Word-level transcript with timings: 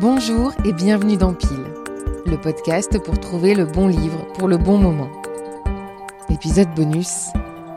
Bonjour 0.00 0.54
et 0.64 0.72
bienvenue 0.72 1.18
dans 1.18 1.34
Pile, 1.34 1.74
le 2.24 2.40
podcast 2.40 2.98
pour 3.04 3.20
trouver 3.20 3.54
le 3.54 3.66
bon 3.66 3.86
livre 3.86 4.26
pour 4.32 4.48
le 4.48 4.56
bon 4.56 4.78
moment. 4.78 5.10
Épisode 6.30 6.74
bonus, 6.74 7.26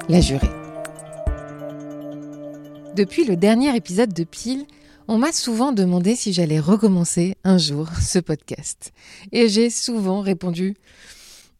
La 0.07 0.21
jurée. 0.21 0.47
Depuis 2.95 3.25
le 3.25 3.35
dernier 3.35 3.75
épisode 3.75 4.13
de 4.13 4.23
Pile, 4.23 4.65
on 5.09 5.17
m'a 5.17 5.33
souvent 5.33 5.73
demandé 5.73 6.15
si 6.15 6.31
j'allais 6.31 6.61
recommencer 6.61 7.35
un 7.43 7.57
jour 7.57 7.89
ce 8.01 8.19
podcast. 8.19 8.93
Et 9.33 9.49
j'ai 9.49 9.69
souvent 9.69 10.21
répondu 10.21 10.77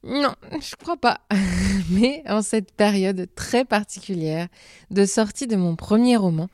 non, 0.02 0.34
je 0.62 0.76
crois 0.76 0.96
pas. 0.96 1.20
Mais 1.90 2.22
en 2.26 2.40
cette 2.40 2.72
période 2.72 3.28
très 3.34 3.66
particulière 3.66 4.48
de 4.90 5.04
sortie 5.04 5.46
de 5.46 5.56
mon 5.56 5.76
premier 5.76 6.16
roman, 6.16 6.48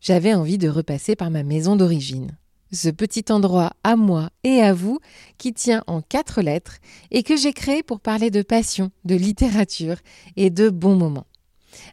j'avais 0.00 0.32
envie 0.32 0.56
de 0.56 0.70
repasser 0.70 1.14
par 1.14 1.30
ma 1.30 1.42
maison 1.42 1.76
d'origine 1.76 2.38
ce 2.72 2.88
petit 2.88 3.24
endroit 3.30 3.72
à 3.84 3.96
moi 3.96 4.30
et 4.44 4.60
à 4.62 4.72
vous 4.72 4.98
qui 5.38 5.52
tient 5.52 5.82
en 5.86 6.02
quatre 6.02 6.42
lettres 6.42 6.78
et 7.10 7.22
que 7.22 7.36
j'ai 7.36 7.52
créé 7.52 7.82
pour 7.82 8.00
parler 8.00 8.30
de 8.30 8.42
passion, 8.42 8.90
de 9.04 9.14
littérature 9.14 9.96
et 10.36 10.50
de 10.50 10.70
bons 10.70 10.96
moments. 10.96 11.26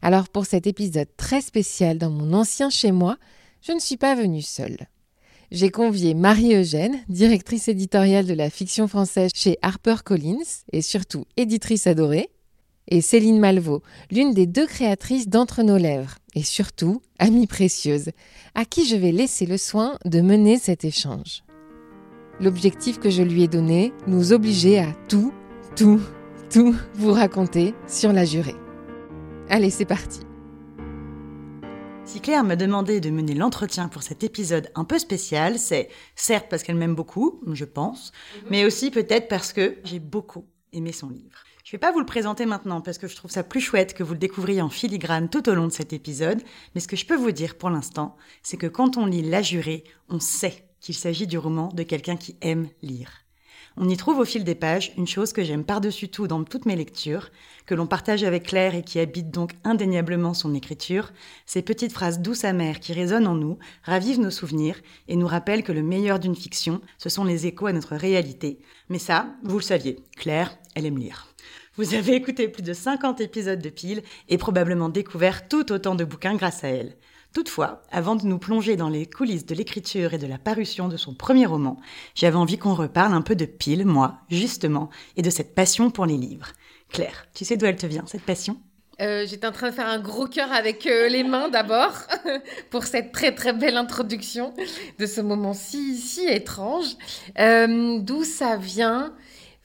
Alors 0.01 0.29
pour 0.29 0.45
cet 0.45 0.67
épisode 0.67 1.09
très 1.17 1.41
spécial 1.41 1.97
dans 1.97 2.09
mon 2.09 2.33
ancien 2.33 2.69
chez 2.69 2.91
moi, 2.91 3.17
je 3.61 3.71
ne 3.71 3.79
suis 3.79 3.97
pas 3.97 4.15
venue 4.15 4.41
seule. 4.41 4.87
J'ai 5.49 5.69
convié 5.69 6.13
Marie-Eugène, 6.13 6.99
directrice 7.07 7.69
éditoriale 7.69 8.25
de 8.25 8.33
la 8.33 8.49
fiction 8.49 8.87
française 8.87 9.31
chez 9.33 9.57
HarperCollins 9.61 10.63
et 10.73 10.81
surtout 10.81 11.23
éditrice 11.37 11.87
adorée, 11.87 12.29
et 12.89 13.01
Céline 13.01 13.39
Malvaux, 13.39 13.81
l'une 14.11 14.33
des 14.33 14.45
deux 14.45 14.67
créatrices 14.67 15.27
d'Entre 15.27 15.63
nos 15.63 15.77
lèvres, 15.77 16.15
et 16.37 16.43
surtout 16.43 17.01
amie 17.17 17.47
précieuse, 17.47 18.11
à 18.53 18.63
qui 18.63 18.85
je 18.85 18.95
vais 18.95 19.11
laisser 19.11 19.47
le 19.47 19.57
soin 19.57 19.97
de 20.05 20.21
mener 20.21 20.59
cet 20.59 20.85
échange. 20.85 21.41
L'objectif 22.39 22.99
que 22.99 23.09
je 23.09 23.23
lui 23.23 23.41
ai 23.41 23.47
donné, 23.47 23.91
nous 24.05 24.33
obliger 24.33 24.77
à 24.77 24.93
tout, 25.09 25.33
tout, 25.75 25.99
tout 26.51 26.75
vous 26.93 27.11
raconter 27.11 27.73
sur 27.87 28.13
la 28.13 28.23
jurée. 28.23 28.55
Allez, 29.49 29.71
c'est 29.71 29.85
parti. 29.85 30.19
Si 32.05 32.21
Claire 32.21 32.43
m'a 32.43 32.55
demandé 32.55 32.99
de 32.99 33.09
mener 33.09 33.33
l'entretien 33.33 33.87
pour 33.87 34.03
cet 34.03 34.23
épisode 34.23 34.69
un 34.75 34.83
peu 34.83 34.99
spécial, 34.99 35.57
c'est 35.57 35.89
certes 36.15 36.45
parce 36.51 36.61
qu'elle 36.61 36.75
m'aime 36.75 36.93
beaucoup, 36.93 37.41
je 37.51 37.65
pense, 37.65 38.11
mais 38.51 38.63
aussi 38.63 38.91
peut-être 38.91 39.27
parce 39.27 39.53
que 39.53 39.79
j'ai 39.83 39.99
beaucoup 39.99 40.45
aimé 40.71 40.91
son 40.91 41.09
livre. 41.09 41.46
Je 41.67 41.73
vais 41.73 41.79
pas 41.79 41.91
vous 41.91 41.99
le 41.99 42.05
présenter 42.05 42.45
maintenant 42.45 42.79
parce 42.79 42.97
que 42.97 43.09
je 43.09 43.15
trouve 43.17 43.29
ça 43.29 43.43
plus 43.43 43.59
chouette 43.59 43.93
que 43.93 44.01
vous 44.01 44.13
le 44.13 44.19
découvriez 44.19 44.61
en 44.61 44.69
filigrane 44.69 45.27
tout 45.27 45.49
au 45.49 45.53
long 45.53 45.67
de 45.67 45.73
cet 45.73 45.91
épisode, 45.91 46.41
mais 46.73 46.79
ce 46.79 46.87
que 46.87 46.95
je 46.95 47.05
peux 47.05 47.17
vous 47.17 47.33
dire 47.33 47.57
pour 47.57 47.69
l'instant, 47.69 48.15
c'est 48.41 48.55
que 48.55 48.67
quand 48.67 48.95
on 48.95 49.05
lit 49.05 49.21
La 49.21 49.41
Jurée, 49.41 49.83
on 50.07 50.21
sait 50.21 50.63
qu'il 50.79 50.95
s'agit 50.95 51.27
du 51.27 51.37
roman 51.37 51.67
de 51.73 51.83
quelqu'un 51.83 52.15
qui 52.15 52.37
aime 52.39 52.69
lire. 52.81 53.11
On 53.75 53.89
y 53.89 53.97
trouve 53.97 54.19
au 54.19 54.23
fil 54.23 54.45
des 54.45 54.55
pages 54.55 54.93
une 54.95 55.07
chose 55.07 55.33
que 55.33 55.43
j'aime 55.43 55.65
par-dessus 55.65 56.07
tout 56.07 56.25
dans 56.25 56.41
toutes 56.45 56.65
mes 56.65 56.77
lectures, 56.77 57.31
que 57.65 57.75
l'on 57.75 57.85
partage 57.85 58.23
avec 58.23 58.43
Claire 58.43 58.73
et 58.73 58.81
qui 58.81 59.01
habite 59.01 59.29
donc 59.29 59.51
indéniablement 59.65 60.33
son 60.33 60.55
écriture, 60.55 61.11
ces 61.45 61.63
petites 61.63 61.91
phrases 61.91 62.21
douces 62.21 62.45
amères 62.45 62.79
qui 62.79 62.93
résonnent 62.93 63.27
en 63.27 63.35
nous, 63.35 63.59
ravivent 63.83 64.21
nos 64.21 64.31
souvenirs 64.31 64.79
et 65.09 65.17
nous 65.17 65.27
rappellent 65.27 65.63
que 65.63 65.73
le 65.73 65.83
meilleur 65.83 66.19
d'une 66.19 66.33
fiction, 66.33 66.79
ce 66.97 67.09
sont 67.09 67.25
les 67.25 67.45
échos 67.45 67.65
à 67.65 67.73
notre 67.73 67.97
réalité. 67.97 68.59
Mais 68.87 68.99
ça, 68.99 69.35
vous 69.43 69.57
le 69.57 69.63
saviez, 69.63 69.97
Claire, 70.15 70.57
elle 70.73 70.85
aime 70.85 70.97
lire. 70.97 71.26
Vous 71.77 71.93
avez 71.93 72.15
écouté 72.15 72.47
plus 72.47 72.63
de 72.63 72.73
50 72.73 73.21
épisodes 73.21 73.61
de 73.61 73.69
Pile 73.69 74.01
et 74.29 74.39
probablement 74.39 74.89
découvert 74.89 75.47
tout 75.47 75.71
autant 75.71 75.93
de 75.93 76.03
bouquins 76.03 76.33
grâce 76.33 76.63
à 76.63 76.69
elle. 76.69 76.95
Toutefois, 77.35 77.83
avant 77.91 78.15
de 78.15 78.25
nous 78.25 78.39
plonger 78.39 78.75
dans 78.75 78.89
les 78.89 79.05
coulisses 79.05 79.45
de 79.45 79.53
l'écriture 79.53 80.15
et 80.15 80.17
de 80.17 80.25
la 80.25 80.39
parution 80.39 80.87
de 80.87 80.97
son 80.97 81.13
premier 81.13 81.45
roman, 81.45 81.79
j'avais 82.15 82.35
envie 82.35 82.57
qu'on 82.57 82.73
reparle 82.73 83.13
un 83.13 83.21
peu 83.21 83.35
de 83.35 83.45
Pile, 83.45 83.85
moi, 83.85 84.15
justement, 84.27 84.89
et 85.17 85.21
de 85.21 85.29
cette 85.29 85.53
passion 85.53 85.91
pour 85.91 86.07
les 86.07 86.17
livres. 86.17 86.47
Claire, 86.89 87.27
tu 87.35 87.45
sais 87.45 87.57
d'où 87.57 87.67
elle 87.67 87.75
te 87.75 87.85
vient, 87.85 88.05
cette 88.07 88.23
passion? 88.23 88.57
Euh, 88.99 89.27
J'étais 89.27 89.45
en 89.45 89.51
train 89.51 89.69
de 89.69 89.75
faire 89.75 89.87
un 89.87 89.99
gros 89.99 90.25
cœur 90.25 90.51
avec 90.51 90.87
euh, 90.87 91.07
les 91.09 91.23
mains 91.23 91.49
d'abord 91.49 91.93
pour 92.71 92.85
cette 92.85 93.11
très 93.11 93.35
très 93.35 93.53
belle 93.53 93.77
introduction 93.77 94.55
de 94.97 95.05
ce 95.05 95.21
moment 95.21 95.53
si, 95.53 95.95
si 95.97 96.25
étrange. 96.25 96.95
Euh, 97.37 97.99
d'où 97.99 98.23
ça 98.23 98.57
vient? 98.57 99.13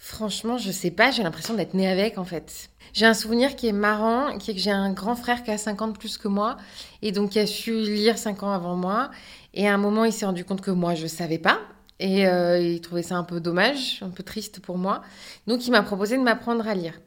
Franchement, 0.05 0.59
je 0.59 0.73
sais 0.73 0.91
pas, 0.91 1.13
j'ai 1.13 1.23
l'impression 1.23 1.55
d'être 1.55 1.75
née 1.75 1.87
avec 1.87 2.19
en 2.19 2.25
fait. 2.25 2.71
J'ai 2.93 3.07
un 3.07 3.15
souvenir 3.15 3.55
qui 3.55 3.69
est 3.69 3.73
marrant, 3.73 4.37
qui 4.37 4.51
est 4.51 4.55
que 4.55 4.61
j'ai 4.61 4.73
un 4.73 4.93
grand 4.93 5.15
frère 5.15 5.45
qui 5.45 5.53
a 5.53 5.57
50 5.57 5.97
plus 5.97 6.19
que 6.19 6.27
moi 6.27 6.57
et 7.03 7.13
donc 7.13 7.31
qui 7.31 7.39
a 7.39 7.47
su 7.47 7.73
lire 7.83 8.19
5 8.19 8.43
ans 8.43 8.51
avant 8.51 8.75
moi. 8.75 9.13
Et 9.55 9.69
à 9.69 9.73
un 9.73 9.77
moment, 9.77 10.05
il 10.05 10.13
s'est 10.13 10.27
rendu 10.27 10.45
compte 10.45 10.61
que 10.61 10.73
moi, 10.73 10.97
je 10.97 11.07
savais 11.07 11.39
pas. 11.39 11.61
Et 12.01 12.27
euh, 12.27 12.59
il 12.59 12.81
trouvait 12.81 13.05
ça 13.05 13.15
un 13.15 13.23
peu 13.23 13.39
dommage, 13.39 14.01
un 14.03 14.11
peu 14.11 14.25
triste 14.25 14.59
pour 14.59 14.77
moi. 14.77 15.03
Donc 15.47 15.69
il 15.69 15.71
m'a 15.71 15.83
proposé 15.83 16.17
de 16.17 16.23
m'apprendre 16.23 16.67
à 16.67 16.75
lire. 16.75 17.01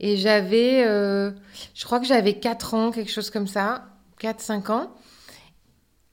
Et 0.00 0.18
j'avais, 0.18 0.84
euh, 0.86 1.30
je 1.74 1.84
crois 1.86 1.98
que 1.98 2.06
j'avais 2.06 2.34
4 2.34 2.74
ans, 2.74 2.90
quelque 2.90 3.10
chose 3.10 3.30
comme 3.30 3.46
ça, 3.46 3.86
4-5 4.20 4.70
ans. 4.70 4.90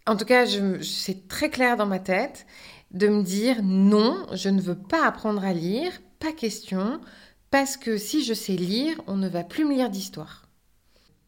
En 0.07 0.15
tout 0.15 0.25
cas, 0.25 0.45
c'est 0.81 1.27
très 1.27 1.49
clair 1.49 1.75
dans 1.75 1.87
ma 1.87 1.99
tête 1.99 2.45
de 2.91 3.09
me 3.09 3.21
dire 3.21 3.57
non, 3.63 4.25
je 4.31 4.47
ne 4.47 4.61
veux 4.61 4.77
pas 4.77 5.05
apprendre 5.05 5.43
à 5.43 5.51
lire 5.51 5.91
pas 6.21 6.31
question, 6.31 7.01
parce 7.49 7.75
que 7.77 7.97
si 7.97 8.23
je 8.23 8.33
sais 8.33 8.53
lire, 8.53 9.01
on 9.07 9.15
ne 9.17 9.27
va 9.27 9.43
plus 9.43 9.65
me 9.65 9.73
lire 9.73 9.89
d'histoire. 9.89 10.45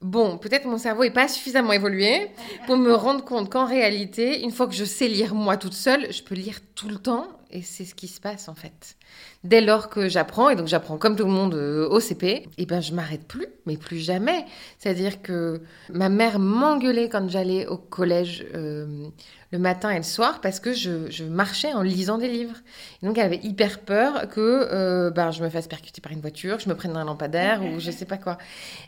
Bon, 0.01 0.37
peut-être 0.37 0.65
mon 0.65 0.77
cerveau 0.77 1.03
n'est 1.03 1.11
pas 1.11 1.27
suffisamment 1.27 1.73
évolué 1.73 2.29
pour 2.67 2.77
me 2.77 2.93
rendre 2.93 3.23
compte 3.23 3.49
qu'en 3.49 3.65
réalité, 3.65 4.43
une 4.43 4.51
fois 4.51 4.67
que 4.67 4.75
je 4.75 4.85
sais 4.85 5.07
lire 5.07 5.33
moi 5.33 5.57
toute 5.57 5.73
seule, 5.73 6.11
je 6.13 6.21
peux 6.21 6.35
lire 6.35 6.59
tout 6.75 6.89
le 6.89 6.97
temps 6.97 7.27
et 7.53 7.61
c'est 7.61 7.85
ce 7.85 7.93
qui 7.93 8.07
se 8.07 8.19
passe 8.19 8.49
en 8.49 8.55
fait. 8.55 8.97
Dès 9.43 9.61
lors 9.61 9.89
que 9.89 10.09
j'apprends, 10.09 10.49
et 10.49 10.55
donc 10.55 10.67
j'apprends 10.67 10.97
comme 10.97 11.15
tout 11.15 11.25
le 11.25 11.31
monde 11.31 11.53
euh, 11.53 11.87
au 11.87 11.99
CP, 11.99 12.27
et 12.27 12.49
eh 12.57 12.65
ben 12.65 12.81
je 12.81 12.93
m'arrête 12.93 13.27
plus, 13.27 13.45
mais 13.67 13.77
plus 13.77 13.99
jamais. 13.99 14.45
C'est-à-dire 14.79 15.21
que 15.21 15.61
ma 15.89 16.09
mère 16.09 16.39
m'engueulait 16.39 17.09
quand 17.09 17.29
j'allais 17.29 17.67
au 17.67 17.77
collège 17.77 18.45
euh, 18.55 19.07
le 19.51 19.59
matin 19.59 19.91
et 19.91 19.97
le 19.97 20.03
soir 20.03 20.41
parce 20.41 20.59
que 20.59 20.73
je, 20.73 21.23
marchais 21.23 21.73
en 21.73 21.83
lisant 21.83 22.17
des 22.17 22.27
livres. 22.27 22.57
donc 23.03 23.19
elle 23.19 23.25
avait 23.25 23.39
hyper 23.43 23.81
peur 23.81 24.27
que 24.29 24.39
euh, 24.39 25.11
ben, 25.11 25.29
je 25.29 25.43
me 25.43 25.49
fasse 25.49 25.67
percuter 25.67 26.01
par 26.01 26.11
une 26.11 26.21
voiture, 26.21 26.57
que 26.57 26.63
je 26.63 26.69
me 26.69 26.75
prenne 26.75 26.97
un 26.97 27.05
lampadaire 27.05 27.63
ou 27.63 27.79
je 27.79 27.91
sais 27.91 28.05
pas 28.05 28.17
quoi. 28.17 28.39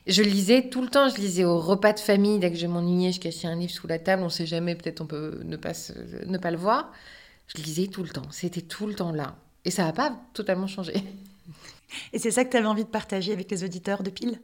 Je 0.08 0.24
lisais 0.24 0.70
tout 0.70 0.82
le 0.82 0.88
temps, 0.88 1.08
je 1.08 1.18
lisais 1.18 1.44
au 1.46 1.60
repas 1.60 1.94
de 1.94 2.00
famille, 2.00 2.40
dès 2.40 2.52
que 2.52 2.58
je 2.58 2.66
m'ennuyais, 2.66 3.12
je 3.12 3.20
cachais 3.20 3.48
un 3.48 3.56
livre 3.56 3.72
sous 3.72 3.86
la 3.86 4.00
table, 4.00 4.24
on 4.24 4.30
sait 4.30 4.48
jamais, 4.48 4.74
peut-être 4.74 5.02
on 5.02 5.06
peut 5.06 5.40
ne 5.44 5.56
pas, 5.56 5.74
ne 6.26 6.38
pas 6.40 6.50
le 6.50 6.58
voir. 6.58 6.92
Je 7.48 7.62
lisais 7.62 7.88
tout 7.88 8.04
le 8.04 8.10
temps, 8.10 8.30
c'était 8.32 8.62
tout 8.62 8.88
le 8.88 8.96
temps 8.96 9.12
là. 9.12 9.36
Et 9.66 9.72
ça 9.72 9.84
n'a 9.86 9.94
pas 9.94 10.16
totalement 10.34 10.68
changé. 10.68 10.94
Et 12.14 12.20
c'est 12.20 12.32
ça 12.32 12.44
que 12.46 12.50
tu 12.52 12.58
avais 12.58 12.68
envie 12.68 12.84
de 12.84 12.90
partager 12.90 13.32
avec 13.34 13.50
les 13.52 13.64
auditeurs 13.64 14.04
de 14.04 14.10
Pile? 14.10 14.42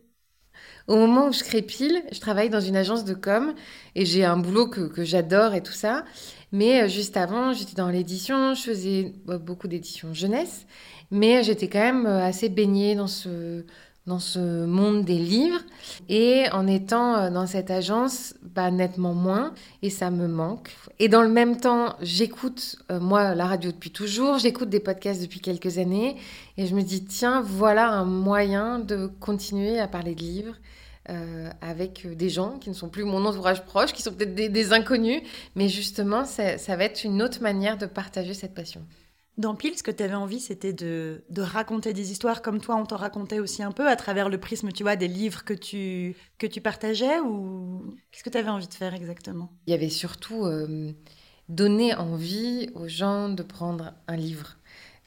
Au 0.87 0.95
moment 0.95 1.27
où 1.27 1.33
je 1.33 1.43
crée 1.43 1.61
Pile, 1.61 2.03
je 2.11 2.19
travaille 2.19 2.49
dans 2.49 2.59
une 2.59 2.75
agence 2.75 3.05
de 3.05 3.13
com 3.13 3.53
et 3.95 4.05
j'ai 4.05 4.25
un 4.25 4.37
boulot 4.37 4.67
que, 4.67 4.81
que 4.81 5.03
j'adore 5.03 5.53
et 5.53 5.63
tout 5.63 5.71
ça. 5.73 6.05
Mais 6.51 6.83
euh, 6.83 6.87
juste 6.87 7.17
avant, 7.17 7.53
j'étais 7.53 7.75
dans 7.75 7.89
l'édition, 7.89 8.53
je 8.53 8.61
faisais 8.61 9.13
bah, 9.25 9.37
beaucoup 9.37 9.67
d'éditions 9.67 10.13
jeunesse, 10.13 10.65
mais 11.11 11.43
j'étais 11.43 11.69
quand 11.69 11.79
même 11.79 12.05
euh, 12.05 12.23
assez 12.25 12.49
baignée 12.49 12.95
dans 12.95 13.07
ce, 13.07 13.65
dans 14.07 14.19
ce 14.19 14.65
monde 14.65 15.05
des 15.05 15.17
livres. 15.17 15.61
Et 16.09 16.45
en 16.51 16.67
étant 16.67 17.15
euh, 17.15 17.29
dans 17.29 17.47
cette 17.47 17.71
agence, 17.71 18.33
bah, 18.41 18.71
nettement 18.71 19.13
moins. 19.13 19.53
Et 19.81 19.89
ça 19.89 20.09
me 20.11 20.27
manque. 20.27 20.75
Et 20.99 21.07
dans 21.07 21.21
le 21.21 21.29
même 21.29 21.57
temps, 21.57 21.95
j'écoute, 22.01 22.77
euh, 22.91 22.99
moi, 22.99 23.35
la 23.35 23.45
radio 23.45 23.71
depuis 23.71 23.91
toujours. 23.91 24.37
J'écoute 24.39 24.69
des 24.69 24.79
podcasts 24.79 25.21
depuis 25.21 25.39
quelques 25.39 25.77
années. 25.77 26.17
Et 26.57 26.65
je 26.67 26.75
me 26.75 26.81
dis, 26.81 27.05
tiens, 27.05 27.41
voilà 27.41 27.91
un 27.91 28.05
moyen 28.05 28.79
de 28.79 29.07
continuer 29.19 29.79
à 29.79 29.87
parler 29.87 30.15
de 30.15 30.21
livres. 30.21 30.55
Euh, 31.09 31.49
avec 31.61 32.07
des 32.15 32.29
gens 32.29 32.59
qui 32.59 32.69
ne 32.69 32.75
sont 32.75 32.87
plus 32.87 33.03
mon 33.03 33.25
entourage 33.25 33.65
proche, 33.65 33.91
qui 33.91 34.03
sont 34.03 34.13
peut-être 34.13 34.35
des, 34.35 34.71
inconnus, 34.71 35.23
mais 35.55 35.67
justement, 35.67 36.25
ça 36.25 36.75
va 36.75 36.83
être 36.83 37.03
une 37.03 37.23
autre 37.23 37.41
manière 37.41 37.75
de 37.79 37.87
partager 37.87 38.35
cette 38.35 38.53
passion. 38.53 38.85
Dans 39.37 39.55
Pile, 39.55 39.77
ce 39.77 39.83
que 39.83 39.91
tu 39.91 40.03
avais 40.03 40.15
envie, 40.15 40.39
c'était 40.39 40.73
de, 40.73 41.23
raconter 41.37 41.93
des 41.93 42.11
histoires 42.11 42.41
comme 42.41 42.59
toi, 42.59 42.75
on 42.75 42.85
t'en 42.85 42.97
racontait 42.97 43.39
aussi 43.39 43.63
un 43.63 43.71
peu 43.71 43.87
à 43.87 43.95
travers 43.95 44.29
le 44.29 44.39
prisme, 44.39 44.71
tu 44.71 44.83
vois, 44.83 44.95
des 44.95 45.07
livres 45.07 45.43
que 45.43 45.53
tu, 45.53 46.15
que 46.37 46.47
tu 46.47 46.61
partageais 46.61 47.19
ou 47.19 47.95
qu'est-ce 48.11 48.23
que 48.23 48.29
tu 48.29 48.37
avais 48.37 48.49
envie 48.49 48.67
de 48.67 48.73
faire 48.73 48.93
exactement? 48.93 49.49
Il 49.67 49.71
y 49.71 49.73
avait 49.73 49.89
surtout 49.89 50.45
euh, 50.45 50.91
donner 51.49 51.95
envie 51.95 52.69
aux 52.75 52.87
gens 52.87 53.29
de 53.29 53.43
prendre 53.43 53.93
un 54.07 54.15
livre 54.17 54.57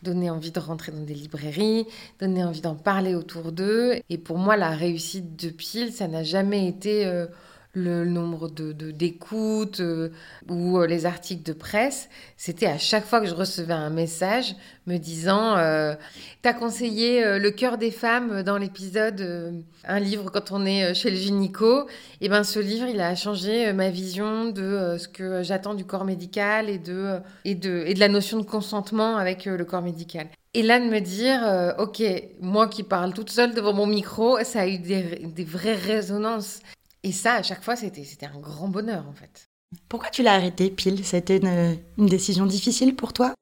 donner 0.04 0.30
envie 0.30 0.52
de 0.52 0.60
rentrer 0.60 0.92
dans 0.92 1.02
des 1.02 1.14
librairies, 1.14 1.86
donner 2.20 2.44
envie 2.44 2.60
d'en 2.60 2.76
parler 2.76 3.14
autour 3.14 3.50
d'eux. 3.50 3.94
Et 4.10 4.18
pour 4.18 4.38
moi, 4.38 4.56
la 4.56 4.70
réussite 4.70 5.34
de 5.42 5.48
Pile, 5.48 5.92
ça 5.92 6.06
n'a 6.06 6.22
jamais 6.22 6.68
été 6.68 7.06
euh, 7.06 7.26
le 7.74 8.04
nombre 8.04 8.48
de 8.48 8.72
d'écoutes 8.72 9.80
euh, 9.80 10.10
ou 10.48 10.78
euh, 10.78 10.86
les 10.86 11.06
articles 11.06 11.42
de 11.42 11.52
presse, 11.52 12.08
c'était 12.36 12.66
à 12.66 12.78
chaque 12.78 13.04
fois 13.04 13.20
que 13.20 13.26
je 13.26 13.34
recevais 13.34 13.74
un 13.74 13.90
message 13.90 14.54
me 14.86 14.96
disant 14.96 15.56
euh, 15.56 15.94
T'as 16.42 16.52
conseillé 16.52 17.38
Le 17.38 17.50
cœur 17.50 17.78
des 17.78 17.90
femmes 17.90 18.42
dans 18.42 18.58
l'épisode 18.58 19.64
Un 19.84 19.98
livre 19.98 20.30
quand 20.30 20.52
on 20.52 20.64
est 20.64 20.94
chez 20.94 21.10
le 21.10 21.16
gynéco. 21.16 21.88
Et 22.20 22.26
eh 22.26 22.28
ben 22.28 22.44
ce 22.44 22.58
livre, 22.58 22.86
il 22.86 23.00
a 23.00 23.14
changé 23.16 23.72
ma 23.72 23.90
vision 23.90 24.50
de 24.50 24.96
ce 24.98 25.08
que 25.08 25.42
j'attends 25.42 25.74
du 25.74 25.84
corps 25.84 26.04
médical 26.04 26.68
et 26.68 26.78
de, 26.78 27.18
et, 27.44 27.54
de, 27.54 27.84
et 27.86 27.94
de 27.94 28.00
la 28.00 28.08
notion 28.08 28.38
de 28.38 28.44
consentement 28.44 29.16
avec 29.16 29.46
le 29.46 29.64
corps 29.64 29.82
médical. 29.82 30.26
Et 30.52 30.62
là, 30.62 30.78
de 30.78 30.84
me 30.84 31.00
dire, 31.00 31.74
ok, 31.78 32.02
moi 32.40 32.68
qui 32.68 32.82
parle 32.82 33.14
toute 33.14 33.30
seule 33.30 33.54
devant 33.54 33.72
mon 33.72 33.86
micro, 33.86 34.38
ça 34.44 34.60
a 34.60 34.66
eu 34.66 34.78
des, 34.78 35.22
des 35.24 35.44
vraies 35.44 35.74
résonances. 35.74 36.60
Et 37.04 37.12
ça, 37.12 37.34
à 37.34 37.42
chaque 37.42 37.62
fois, 37.62 37.76
c'était, 37.76 38.02
un 38.26 38.40
grand 38.40 38.68
bonheur, 38.68 39.06
en 39.06 39.12
fait. 39.12 39.50
Pourquoi 39.88 40.08
tu 40.08 40.22
l'as 40.22 40.32
arrêté 40.32 40.70
pile? 40.70 41.04
C'était 41.04 41.36
une, 41.36 41.76
une, 41.98 42.06
décision 42.06 42.46
difficile 42.46 42.96
pour 42.96 43.12
toi? 43.12 43.34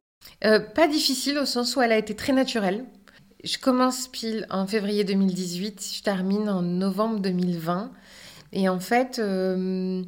Euh, 0.45 0.59
Pas 0.59 0.89
difficile 0.89 1.39
au 1.39 1.47
sens 1.47 1.77
où 1.77 1.81
elle 1.81 1.93
a 1.93 1.99
été 1.99 2.17
très 2.17 2.33
naturelle. 2.33 2.85
Je 3.45 3.59
commence 3.59 4.09
pile 4.09 4.47
en 4.51 4.67
février 4.67 5.05
2018, 5.05 5.95
je 5.99 6.03
termine 6.03 6.49
en 6.49 6.63
novembre 6.63 7.21
2020. 7.21 7.93
Et 8.53 8.69
en 8.69 8.81
fait, 8.81 9.21
euh, 9.21 10.03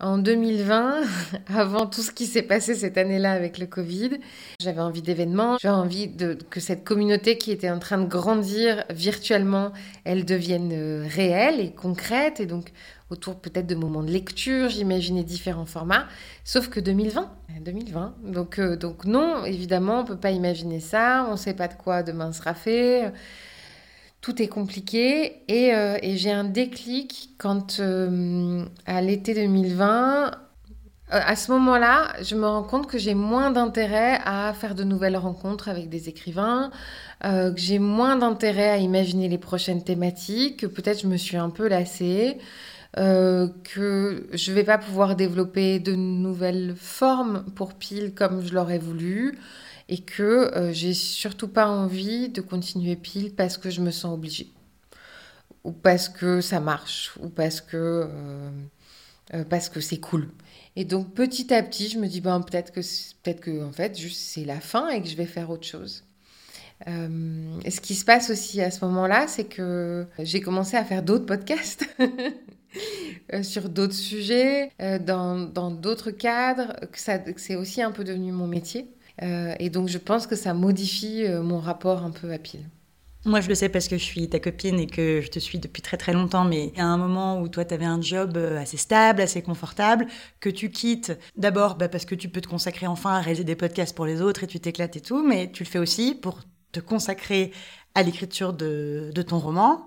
en 0.00 0.18
2020, 0.18 1.02
avant 1.54 1.86
tout 1.86 2.02
ce 2.02 2.10
qui 2.10 2.26
s'est 2.26 2.42
passé 2.42 2.74
cette 2.74 2.98
année-là 2.98 3.32
avec 3.32 3.58
le 3.58 3.66
Covid, 3.66 4.18
j'avais 4.60 4.80
envie 4.80 5.02
d'événements, 5.02 5.56
j'avais 5.58 5.74
envie 5.74 6.08
de, 6.08 6.36
que 6.50 6.60
cette 6.60 6.84
communauté 6.84 7.38
qui 7.38 7.52
était 7.52 7.70
en 7.70 7.78
train 7.78 7.98
de 7.98 8.06
grandir 8.06 8.84
virtuellement, 8.90 9.72
elle 10.04 10.24
devienne 10.24 10.72
euh, 10.72 11.06
réelle 11.08 11.60
et 11.60 11.70
concrète. 11.70 12.40
Et 12.40 12.46
donc, 12.46 12.72
autour 13.10 13.36
peut-être 13.36 13.66
de 13.66 13.74
moments 13.74 14.02
de 14.02 14.10
lecture, 14.10 14.68
j'imaginais 14.68 15.24
différents 15.24 15.66
formats, 15.66 16.06
sauf 16.42 16.68
que 16.68 16.80
2020, 16.80 17.30
2020. 17.60 18.14
Donc, 18.24 18.58
euh, 18.58 18.76
donc 18.76 19.04
non, 19.04 19.44
évidemment, 19.44 20.00
on 20.00 20.04
peut 20.04 20.16
pas 20.16 20.30
imaginer 20.30 20.80
ça, 20.80 21.26
on 21.28 21.32
ne 21.32 21.36
sait 21.36 21.54
pas 21.54 21.68
de 21.68 21.74
quoi 21.74 22.02
demain 22.02 22.32
sera 22.32 22.54
fait, 22.54 23.12
tout 24.20 24.40
est 24.40 24.48
compliqué, 24.48 25.42
et, 25.48 25.74
euh, 25.74 25.98
et 26.02 26.16
j'ai 26.16 26.32
un 26.32 26.44
déclic 26.44 27.30
quand, 27.36 27.78
euh, 27.80 28.64
à 28.86 29.02
l'été 29.02 29.34
2020, 29.34 30.30
à 31.10 31.36
ce 31.36 31.52
moment-là, 31.52 32.14
je 32.22 32.34
me 32.34 32.46
rends 32.46 32.62
compte 32.62 32.86
que 32.86 32.96
j'ai 32.96 33.14
moins 33.14 33.50
d'intérêt 33.50 34.18
à 34.24 34.52
faire 34.54 34.74
de 34.74 34.82
nouvelles 34.82 35.18
rencontres 35.18 35.68
avec 35.68 35.90
des 35.90 36.08
écrivains, 36.08 36.70
que 37.22 37.52
j'ai 37.56 37.78
moins 37.78 38.16
d'intérêt 38.16 38.70
à 38.70 38.78
imaginer 38.78 39.28
les 39.28 39.38
prochaines 39.38 39.84
thématiques, 39.84 40.60
que 40.60 40.66
peut-être 40.66 41.02
je 41.02 41.06
me 41.06 41.16
suis 41.16 41.36
un 41.36 41.50
peu 41.50 41.68
lassée, 41.68 42.38
euh, 42.96 43.48
que 43.64 44.28
je 44.32 44.52
vais 44.52 44.64
pas 44.64 44.78
pouvoir 44.78 45.16
développer 45.16 45.80
de 45.80 45.94
nouvelles 45.94 46.74
formes 46.76 47.44
pour 47.56 47.74
pile 47.74 48.14
comme 48.14 48.44
je 48.44 48.54
l'aurais 48.54 48.78
voulu 48.78 49.36
et 49.88 49.98
que 49.98 50.22
euh, 50.56 50.72
j'ai 50.72 50.94
surtout 50.94 51.48
pas 51.48 51.66
envie 51.68 52.28
de 52.28 52.40
continuer 52.40 52.94
pile 52.94 53.34
parce 53.34 53.58
que 53.58 53.68
je 53.68 53.80
me 53.80 53.90
sens 53.90 54.14
obligée 54.14 54.52
ou 55.64 55.72
parce 55.72 56.08
que 56.08 56.40
ça 56.40 56.60
marche 56.60 57.16
ou 57.20 57.28
parce 57.28 57.60
que 57.60 58.08
euh, 59.32 59.44
parce 59.48 59.68
que 59.68 59.80
c'est 59.80 59.98
cool. 59.98 60.28
Et 60.76 60.84
donc 60.84 61.14
petit 61.14 61.52
à 61.52 61.62
petit, 61.62 61.88
je 61.88 61.98
me 61.98 62.06
dis 62.06 62.20
ben 62.20 62.40
peut-être 62.42 62.70
que 62.72 62.80
peut-être 63.22 63.40
que 63.40 63.64
en 63.64 63.72
fait 63.72 63.98
juste 63.98 64.20
c'est 64.20 64.44
la 64.44 64.60
fin 64.60 64.88
et 64.90 65.02
que 65.02 65.08
je 65.08 65.16
vais 65.16 65.26
faire 65.26 65.50
autre 65.50 65.66
chose. 65.66 66.04
Ce 66.86 67.80
qui 67.80 67.94
se 67.94 68.04
passe 68.04 68.30
aussi 68.30 68.60
à 68.60 68.70
ce 68.70 68.84
moment-là, 68.84 69.26
c'est 69.28 69.44
que 69.44 70.06
j'ai 70.18 70.40
commencé 70.40 70.76
à 70.76 70.84
faire 70.84 71.02
d'autres 71.02 71.26
podcasts. 71.26 71.86
Euh, 73.32 73.42
sur 73.42 73.68
d'autres 73.68 73.94
sujets, 73.94 74.70
euh, 74.82 74.98
dans 74.98 75.70
d'autres 75.70 76.10
cadres, 76.10 76.74
que, 76.92 76.98
c'est 77.40 77.56
aussi 77.56 77.82
un 77.82 77.90
peu 77.90 78.04
devenu 78.04 78.32
mon 78.32 78.46
métier. 78.46 78.88
Euh, 79.22 79.54
et 79.60 79.70
donc 79.70 79.88
je 79.88 79.98
pense 79.98 80.26
que 80.26 80.36
ça 80.36 80.54
modifie 80.54 81.24
mon 81.28 81.58
rapport 81.58 82.02
un 82.02 82.10
peu 82.10 82.32
à 82.32 82.38
pile. 82.38 82.68
Moi, 83.26 83.40
je 83.40 83.48
le 83.48 83.54
sais 83.54 83.70
parce 83.70 83.88
que 83.88 83.96
je 83.96 84.02
suis 84.02 84.28
ta 84.28 84.38
copine 84.38 84.78
et 84.78 84.86
que 84.86 85.22
je 85.22 85.30
te 85.30 85.38
suis 85.38 85.58
depuis 85.58 85.80
très 85.80 85.96
très 85.96 86.12
longtemps, 86.12 86.44
mais 86.44 86.72
a 86.76 86.84
un 86.84 86.98
moment 86.98 87.40
où 87.40 87.48
toi, 87.48 87.64
tu 87.64 87.72
avais 87.72 87.86
un 87.86 88.02
job 88.02 88.36
assez 88.36 88.76
stable, 88.76 89.22
assez 89.22 89.40
confortable, 89.40 90.06
que 90.40 90.50
tu 90.50 90.70
quittes 90.70 91.18
d'abord 91.34 91.76
bah, 91.76 91.88
parce 91.88 92.04
que 92.04 92.14
tu 92.14 92.28
peux 92.28 92.42
te 92.42 92.48
consacrer 92.48 92.86
enfin 92.86 93.14
à 93.14 93.20
réaliser 93.20 93.44
des 93.44 93.56
podcasts 93.56 93.96
pour 93.96 94.04
les 94.04 94.20
autres 94.20 94.44
et 94.44 94.46
tu 94.46 94.60
t'éclates 94.60 94.96
et 94.96 95.00
tout, 95.00 95.26
mais 95.26 95.50
tu 95.50 95.64
le 95.64 95.68
fais 95.70 95.78
aussi 95.78 96.14
pour 96.14 96.40
te 96.74 96.80
consacrer 96.80 97.52
à 97.94 98.02
l'écriture 98.02 98.52
de, 98.52 99.12
ton 99.26 99.38
roman, 99.38 99.86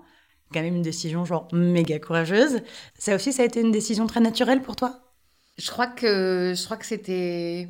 quand 0.52 0.62
même 0.62 0.76
une 0.76 0.82
décision 0.82 1.24
genre 1.24 1.48
méga 1.52 1.98
courageuse. 1.98 2.62
Ça 2.98 3.14
aussi, 3.14 3.32
ça 3.32 3.42
a 3.42 3.46
été 3.46 3.60
une 3.60 3.70
décision 3.70 4.06
très 4.06 4.20
naturelle 4.20 4.62
pour 4.62 4.76
toi? 4.76 5.00
Je 5.58 5.70
crois 5.70 5.86
que 5.86 6.54
je 6.56 6.64
crois 6.64 6.76
que 6.76 6.86
c'était 6.86 7.68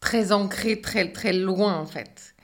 très 0.00 0.32
ancré, 0.32 0.80
très 0.80 1.12
très 1.12 1.32
loin 1.32 1.78
en 1.78 1.86
fait. 1.86 2.34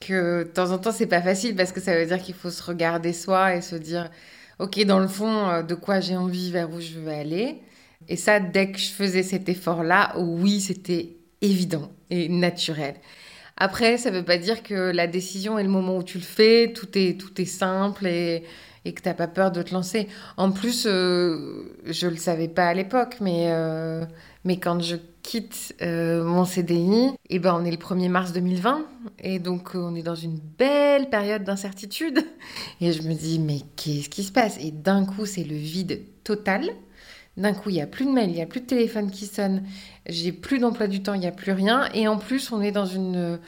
Que 0.00 0.42
de 0.42 0.48
temps 0.48 0.72
en 0.72 0.78
temps, 0.78 0.92
c'est 0.92 1.06
pas 1.06 1.22
facile 1.22 1.54
parce 1.54 1.72
que 1.72 1.80
ça 1.80 1.96
veut 1.96 2.06
dire 2.06 2.20
qu'il 2.20 2.34
faut 2.34 2.50
se 2.50 2.62
regarder 2.62 3.12
soi 3.12 3.54
et 3.54 3.60
se 3.62 3.76
dire, 3.76 4.10
ok, 4.58 4.84
dans 4.84 4.98
le 4.98 5.08
fond, 5.08 5.48
euh, 5.48 5.62
de 5.62 5.74
quoi 5.74 6.00
j'ai 6.00 6.16
envie, 6.16 6.50
vers 6.50 6.70
où 6.72 6.80
je 6.80 6.98
veux 6.98 7.12
aller. 7.12 7.62
Et 8.08 8.16
ça, 8.16 8.40
dès 8.40 8.72
que 8.72 8.78
je 8.78 8.90
faisais 8.90 9.22
cet 9.22 9.48
effort-là, 9.48 10.14
oui, 10.18 10.60
c'était 10.60 11.16
évident 11.40 11.92
et 12.10 12.28
naturel. 12.28 12.96
Après, 13.64 13.96
ça 13.96 14.10
veut 14.10 14.24
pas 14.24 14.38
dire 14.38 14.64
que 14.64 14.90
la 14.90 15.06
décision 15.06 15.56
est 15.56 15.62
le 15.62 15.68
moment 15.68 15.98
où 15.98 16.02
tu 16.02 16.18
le 16.18 16.24
fais, 16.24 16.72
tout 16.72 16.88
est, 16.98 17.16
tout 17.16 17.40
est 17.40 17.44
simple 17.44 18.08
et, 18.08 18.42
et 18.84 18.92
que 18.92 19.00
tu 19.00 19.08
n'as 19.08 19.14
pas 19.14 19.28
peur 19.28 19.52
de 19.52 19.62
te 19.62 19.72
lancer. 19.72 20.08
En 20.36 20.50
plus, 20.50 20.84
euh, 20.84 21.62
je 21.86 22.06
ne 22.06 22.10
le 22.10 22.16
savais 22.16 22.48
pas 22.48 22.66
à 22.66 22.74
l'époque, 22.74 23.18
mais, 23.20 23.52
euh, 23.52 24.04
mais 24.42 24.56
quand 24.56 24.80
je 24.82 24.96
quitte 25.22 25.76
euh, 25.80 26.24
mon 26.24 26.44
CDI, 26.44 27.10
et 27.28 27.36
eh 27.36 27.38
ben, 27.38 27.56
on 27.56 27.64
est 27.64 27.70
le 27.70 27.76
1er 27.76 28.08
mars 28.08 28.32
2020, 28.32 28.84
et 29.20 29.38
donc 29.38 29.76
on 29.76 29.94
est 29.94 30.02
dans 30.02 30.16
une 30.16 30.40
belle 30.58 31.08
période 31.08 31.44
d'incertitude. 31.44 32.18
Et 32.80 32.90
je 32.90 33.02
me 33.02 33.14
dis, 33.14 33.38
mais 33.38 33.60
qu'est-ce 33.76 34.08
qui 34.08 34.24
se 34.24 34.32
passe? 34.32 34.58
Et 34.60 34.72
d'un 34.72 35.04
coup, 35.04 35.24
c'est 35.24 35.44
le 35.44 35.54
vide 35.54 36.00
total. 36.24 36.68
D'un 37.36 37.54
coup, 37.54 37.70
il 37.70 37.74
n'y 37.74 37.82
a 37.82 37.86
plus 37.86 38.04
de 38.04 38.10
mail, 38.10 38.30
il 38.30 38.34
n'y 38.34 38.42
a 38.42 38.46
plus 38.46 38.60
de 38.60 38.66
téléphone 38.66 39.10
qui 39.10 39.26
sonne, 39.26 39.66
j'ai 40.06 40.32
plus 40.32 40.58
d'emploi 40.58 40.86
du 40.86 41.02
temps, 41.02 41.14
il 41.14 41.20
n'y 41.20 41.26
a 41.26 41.32
plus 41.32 41.52
rien. 41.52 41.88
Et 41.94 42.06
en 42.06 42.18
plus, 42.18 42.52
on 42.52 42.60
est 42.60 42.72
dans 42.72 42.84
une, 42.84 43.40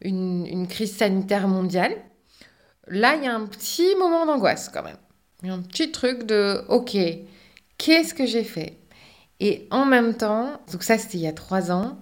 une, 0.00 0.46
une 0.46 0.66
crise 0.66 0.96
sanitaire 0.96 1.46
mondiale 1.46 1.92
là, 2.90 3.16
il 3.16 3.24
y 3.24 3.26
a 3.26 3.34
un 3.34 3.46
petit 3.46 3.94
moment 3.98 4.26
d'angoisse 4.26 4.68
quand 4.68 4.82
même. 4.82 4.96
Il 5.42 5.48
y 5.48 5.50
a 5.50 5.54
un 5.54 5.62
petit 5.62 5.90
truc 5.92 6.24
de, 6.24 6.64
ok, 6.68 6.96
qu'est-ce 7.76 8.14
que 8.14 8.26
j'ai 8.26 8.44
fait? 8.44 8.78
Et 9.40 9.68
en 9.70 9.84
même 9.84 10.14
temps, 10.14 10.60
donc 10.72 10.82
ça 10.82 10.98
c'était 10.98 11.18
il 11.18 11.24
y 11.24 11.28
a 11.28 11.32
trois 11.32 11.70
ans, 11.70 11.98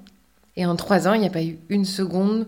et 0.56 0.64
en 0.64 0.74
trois 0.74 1.06
ans, 1.06 1.12
il 1.12 1.20
n'y 1.20 1.26
a 1.26 1.30
pas 1.30 1.42
eu 1.42 1.58
une 1.68 1.84
seconde 1.84 2.46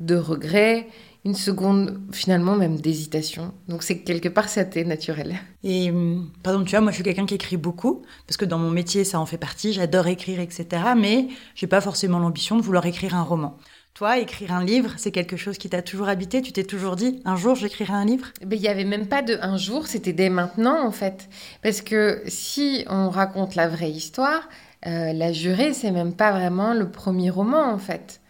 de 0.00 0.16
regret, 0.16 0.88
une 1.26 1.34
seconde 1.34 2.00
finalement 2.12 2.54
même 2.54 2.76
d'hésitation. 2.80 3.52
Donc 3.66 3.82
c'est 3.82 3.98
quelque 3.98 4.28
part 4.28 4.48
c'était 4.48 4.84
naturel. 4.84 5.34
Et 5.64 5.90
hum, 5.90 6.30
par 6.44 6.52
exemple, 6.52 6.70
tu 6.70 6.76
vois, 6.76 6.80
moi 6.82 6.92
je 6.92 6.96
suis 6.96 7.04
quelqu'un 7.04 7.26
qui 7.26 7.34
écrit 7.34 7.56
beaucoup 7.56 8.02
parce 8.26 8.36
que 8.36 8.44
dans 8.44 8.58
mon 8.58 8.70
métier 8.70 9.02
ça 9.02 9.18
en 9.18 9.26
fait 9.26 9.36
partie. 9.36 9.72
J'adore 9.72 10.06
écrire, 10.06 10.38
etc. 10.38 10.66
Mais 10.96 11.26
j'ai 11.56 11.66
pas 11.66 11.80
forcément 11.80 12.20
l'ambition 12.20 12.56
de 12.56 12.62
vouloir 12.62 12.86
écrire 12.86 13.16
un 13.16 13.24
roman. 13.24 13.58
Toi, 13.94 14.18
écrire 14.18 14.52
un 14.52 14.62
livre, 14.62 14.92
c'est 14.98 15.10
quelque 15.10 15.38
chose 15.38 15.56
qui 15.56 15.70
t'a 15.70 15.80
toujours 15.80 16.08
habité? 16.08 16.42
Tu 16.42 16.52
t'es 16.52 16.64
toujours 16.64 16.96
dit, 16.96 17.22
un 17.24 17.34
jour, 17.34 17.54
j'écrirai 17.54 17.94
un 17.94 18.04
livre? 18.04 18.26
Il 18.42 18.60
n'y 18.60 18.68
avait 18.68 18.84
même 18.84 19.06
pas 19.06 19.22
de 19.22 19.38
un 19.40 19.56
jour, 19.56 19.86
c'était 19.86 20.12
dès 20.12 20.28
maintenant, 20.28 20.86
en 20.86 20.90
fait. 20.90 21.30
Parce 21.62 21.80
que 21.80 22.22
si 22.26 22.84
on 22.90 23.08
raconte 23.08 23.54
la 23.54 23.68
vraie 23.68 23.90
histoire, 23.90 24.50
euh, 24.86 25.14
La 25.14 25.32
Jurée, 25.32 25.72
c'est 25.72 25.92
même 25.92 26.12
pas 26.12 26.30
vraiment 26.32 26.74
le 26.74 26.90
premier 26.90 27.30
roman, 27.30 27.72
en 27.72 27.78
fait. 27.78 28.20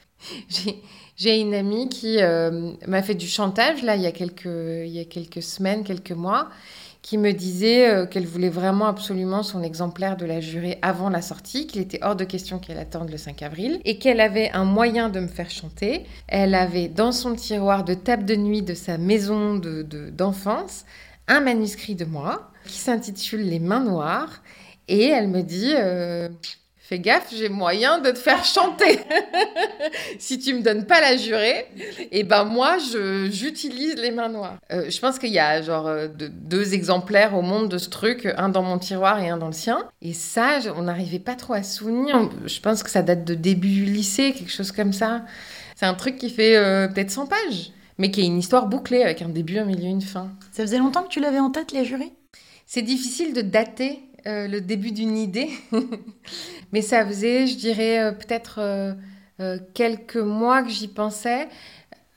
J'ai 0.48 0.80
une 1.24 1.54
amie 1.54 1.88
qui 1.88 2.20
euh, 2.20 2.72
m'a 2.86 3.02
fait 3.02 3.14
du 3.14 3.26
chantage, 3.26 3.82
là, 3.82 3.96
il 3.96 4.02
y, 4.02 4.06
a 4.06 4.12
quelques, 4.12 4.44
il 4.44 4.88
y 4.90 5.00
a 5.00 5.04
quelques 5.04 5.42
semaines, 5.42 5.84
quelques 5.84 6.12
mois 6.12 6.48
qui 7.06 7.18
me 7.18 7.30
disait 7.30 7.88
euh, 7.88 8.04
qu'elle 8.04 8.26
voulait 8.26 8.48
vraiment 8.48 8.86
absolument 8.86 9.44
son 9.44 9.62
exemplaire 9.62 10.16
de 10.16 10.26
la 10.26 10.40
jurée 10.40 10.76
avant 10.82 11.08
la 11.08 11.22
sortie, 11.22 11.68
qu'il 11.68 11.80
était 11.80 12.00
hors 12.02 12.16
de 12.16 12.24
question 12.24 12.58
qu'elle 12.58 12.78
attende 12.78 13.10
le 13.10 13.16
5 13.16 13.42
avril, 13.42 13.80
et 13.84 14.00
qu'elle 14.00 14.20
avait 14.20 14.50
un 14.50 14.64
moyen 14.64 15.08
de 15.08 15.20
me 15.20 15.28
faire 15.28 15.48
chanter. 15.48 16.04
Elle 16.26 16.52
avait 16.52 16.88
dans 16.88 17.12
son 17.12 17.36
tiroir 17.36 17.84
de 17.84 17.94
table 17.94 18.24
de 18.24 18.34
nuit 18.34 18.62
de 18.62 18.74
sa 18.74 18.98
maison 18.98 19.54
d'enfance 19.54 20.84
de, 21.28 21.32
un 21.32 21.38
manuscrit 21.38 21.94
de 21.94 22.04
moi 22.04 22.50
qui 22.66 22.78
s'intitule 22.78 23.42
Les 23.42 23.60
mains 23.60 23.84
noires, 23.84 24.42
et 24.88 25.04
elle 25.04 25.28
me 25.28 25.42
dit... 25.42 25.74
Euh, 25.76 26.28
Fais 26.88 27.00
gaffe, 27.00 27.34
j'ai 27.34 27.48
moyen 27.48 27.98
de 27.98 28.12
te 28.12 28.18
faire 28.18 28.44
chanter. 28.44 29.00
si 30.20 30.38
tu 30.38 30.54
me 30.54 30.62
donnes 30.62 30.86
pas 30.86 31.00
la 31.00 31.16
jurée, 31.16 31.66
et 31.98 32.20
eh 32.20 32.22
ben 32.22 32.44
moi, 32.44 32.76
j'utilise 32.78 33.96
les 33.96 34.12
mains 34.12 34.28
noires. 34.28 34.58
Euh, 34.70 34.88
je 34.88 35.00
pense 35.00 35.18
qu'il 35.18 35.32
y 35.32 35.40
a 35.40 35.62
genre 35.62 35.88
euh, 35.88 36.06
deux 36.16 36.74
exemplaires 36.74 37.34
au 37.34 37.42
monde 37.42 37.68
de 37.68 37.78
ce 37.78 37.90
truc, 37.90 38.32
un 38.38 38.50
dans 38.50 38.62
mon 38.62 38.78
tiroir 38.78 39.20
et 39.20 39.28
un 39.28 39.36
dans 39.36 39.48
le 39.48 39.52
sien. 39.52 39.88
Et 40.00 40.12
ça, 40.12 40.60
on 40.76 40.82
n'arrivait 40.82 41.18
pas 41.18 41.34
trop 41.34 41.54
à 41.54 41.64
souvenir. 41.64 42.30
Je 42.44 42.60
pense 42.60 42.84
que 42.84 42.90
ça 42.90 43.02
date 43.02 43.24
de 43.24 43.34
début 43.34 43.84
lycée, 43.84 44.32
quelque 44.32 44.52
chose 44.52 44.70
comme 44.70 44.92
ça. 44.92 45.22
C'est 45.74 45.86
un 45.86 45.94
truc 45.94 46.16
qui 46.16 46.30
fait 46.30 46.54
euh, 46.54 46.86
peut-être 46.86 47.10
100 47.10 47.26
pages, 47.26 47.72
mais 47.98 48.12
qui 48.12 48.20
est 48.20 48.26
une 48.26 48.38
histoire 48.38 48.68
bouclée 48.68 49.02
avec 49.02 49.22
un 49.22 49.28
début, 49.28 49.58
un 49.58 49.64
milieu, 49.64 49.88
une 49.88 50.02
fin. 50.02 50.30
Ça 50.52 50.62
faisait 50.62 50.78
longtemps 50.78 51.02
que 51.02 51.08
tu 51.08 51.18
l'avais 51.18 51.40
en 51.40 51.50
tête, 51.50 51.72
les 51.72 51.84
jurés? 51.84 52.12
C'est 52.68 52.82
difficile 52.82 53.32
de 53.32 53.42
dater 53.42 54.02
euh, 54.26 54.48
le 54.48 54.60
début 54.60 54.90
d'une 54.90 55.16
idée, 55.16 55.50
mais 56.72 56.82
ça 56.82 57.06
faisait, 57.06 57.46
je 57.46 57.56
dirais, 57.56 58.00
euh, 58.00 58.12
peut-être 58.12 58.58
euh, 58.58 59.58
quelques 59.72 60.16
mois 60.16 60.62
que 60.64 60.68
j'y 60.68 60.88
pensais 60.88 61.48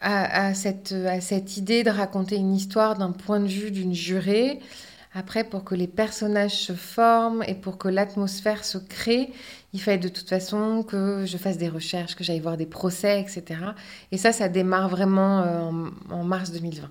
à, 0.01 0.54
cette, 0.54 0.94
à 0.94 1.20
cette 1.20 1.58
idée 1.58 1.84
de 1.84 1.89
raconter 1.89 2.38
une 2.38 2.56
histoire 2.56 2.98
d'un 2.98 3.12
point 3.12 3.42
de 3.42 3.48
vue 3.48 3.70
d'une 3.70 3.94
jurée. 3.94 4.60
Après, 5.13 5.44
pour 5.44 5.66
que 5.66 5.75
les 5.75 5.88
personnages 5.88 6.56
se 6.56 6.72
forment 6.72 7.44
et 7.46 7.54
pour 7.54 7.78
que 7.78 7.89
l'atmosphère 7.89 8.63
se 8.63 8.78
crée, 8.78 9.34
il 9.74 9.82
fallait 9.82 9.98
de 9.98 10.08
toute 10.08 10.30
façon 10.30 10.84
que 10.84 11.25
je 11.25 11.38
fasse 11.38 11.58
des 11.58 11.68
recherches, 11.68 12.16
que 12.16 12.24
j'aille 12.24 12.39
voir 12.39 12.56
des 12.56 12.66
procès, 12.66 13.20
etc. 13.20 13.60
Et 14.13 14.18
ça, 14.18 14.32
ça 14.32 14.48
démarre 14.48 14.88
vraiment 14.88 15.39
en, 15.39 16.13
en 16.16 16.24
mars 16.24 16.54
2020. 16.54 16.89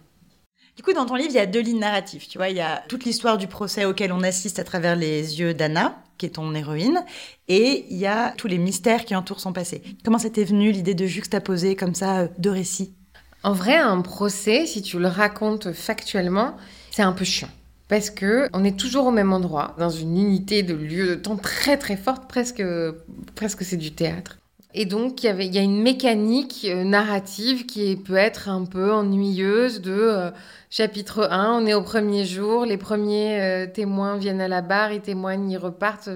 Du 0.78 0.84
coup, 0.84 0.92
dans 0.92 1.06
ton 1.06 1.16
livre, 1.16 1.30
il 1.30 1.34
y 1.34 1.40
a 1.40 1.46
deux 1.46 1.58
lignes 1.58 1.80
narratives. 1.80 2.28
Tu 2.28 2.38
vois, 2.38 2.50
il 2.50 2.56
y 2.56 2.60
a 2.60 2.84
toute 2.86 3.04
l'histoire 3.04 3.36
du 3.36 3.48
procès 3.48 3.84
auquel 3.84 4.12
on 4.12 4.22
assiste 4.22 4.60
à 4.60 4.64
travers 4.64 4.94
les 4.94 5.40
yeux 5.40 5.52
d'Anna, 5.52 6.00
qui 6.18 6.26
est 6.26 6.36
ton 6.36 6.54
héroïne, 6.54 7.04
et 7.48 7.84
il 7.90 7.96
y 7.96 8.06
a 8.06 8.30
tous 8.36 8.46
les 8.46 8.58
mystères 8.58 9.04
qui 9.04 9.16
entourent 9.16 9.40
son 9.40 9.52
passé. 9.52 9.82
Comment 10.04 10.20
c'était 10.20 10.44
venu 10.44 10.70
l'idée 10.70 10.94
de 10.94 11.04
juxtaposer 11.04 11.74
comme 11.74 11.96
ça 11.96 12.20
euh, 12.20 12.28
deux 12.38 12.52
récits? 12.52 12.94
En 13.42 13.54
vrai, 13.54 13.74
un 13.74 14.00
procès, 14.02 14.66
si 14.66 14.80
tu 14.80 15.00
le 15.00 15.08
racontes 15.08 15.72
factuellement, 15.72 16.56
c'est 16.92 17.02
un 17.02 17.12
peu 17.12 17.24
chiant. 17.24 17.50
Parce 17.88 18.10
que 18.10 18.48
on 18.52 18.62
est 18.62 18.78
toujours 18.78 19.06
au 19.06 19.10
même 19.10 19.32
endroit, 19.32 19.74
dans 19.80 19.90
une 19.90 20.16
unité 20.16 20.62
de 20.62 20.74
lieu 20.74 21.08
de 21.08 21.14
temps 21.16 21.36
très 21.36 21.76
très 21.76 21.96
forte, 21.96 22.28
presque, 22.28 22.62
presque 23.34 23.64
c'est 23.64 23.76
du 23.76 23.90
théâtre. 23.90 24.38
Et 24.74 24.84
donc, 24.84 25.24
il 25.24 25.54
y, 25.54 25.58
a 25.58 25.62
une 25.62 25.80
mécanique 25.80 26.66
euh, 26.68 26.84
narrative 26.84 27.64
qui 27.64 27.96
peut 27.96 28.16
être 28.16 28.50
un 28.50 28.66
peu 28.66 28.92
ennuyeuse 28.92 29.80
de 29.80 29.92
euh, 29.92 30.30
chapitre 30.68 31.26
1, 31.30 31.62
on 31.62 31.66
est 31.66 31.72
au 31.72 31.80
premier 31.80 32.26
jour, 32.26 32.66
les 32.66 32.76
premiers 32.76 33.40
euh, 33.40 33.66
témoins 33.66 34.18
viennent 34.18 34.42
à 34.42 34.48
la 34.48 34.60
barre, 34.60 34.92
ils 34.92 35.00
témoignent, 35.00 35.50
ils 35.50 35.56
repartent. 35.56 36.10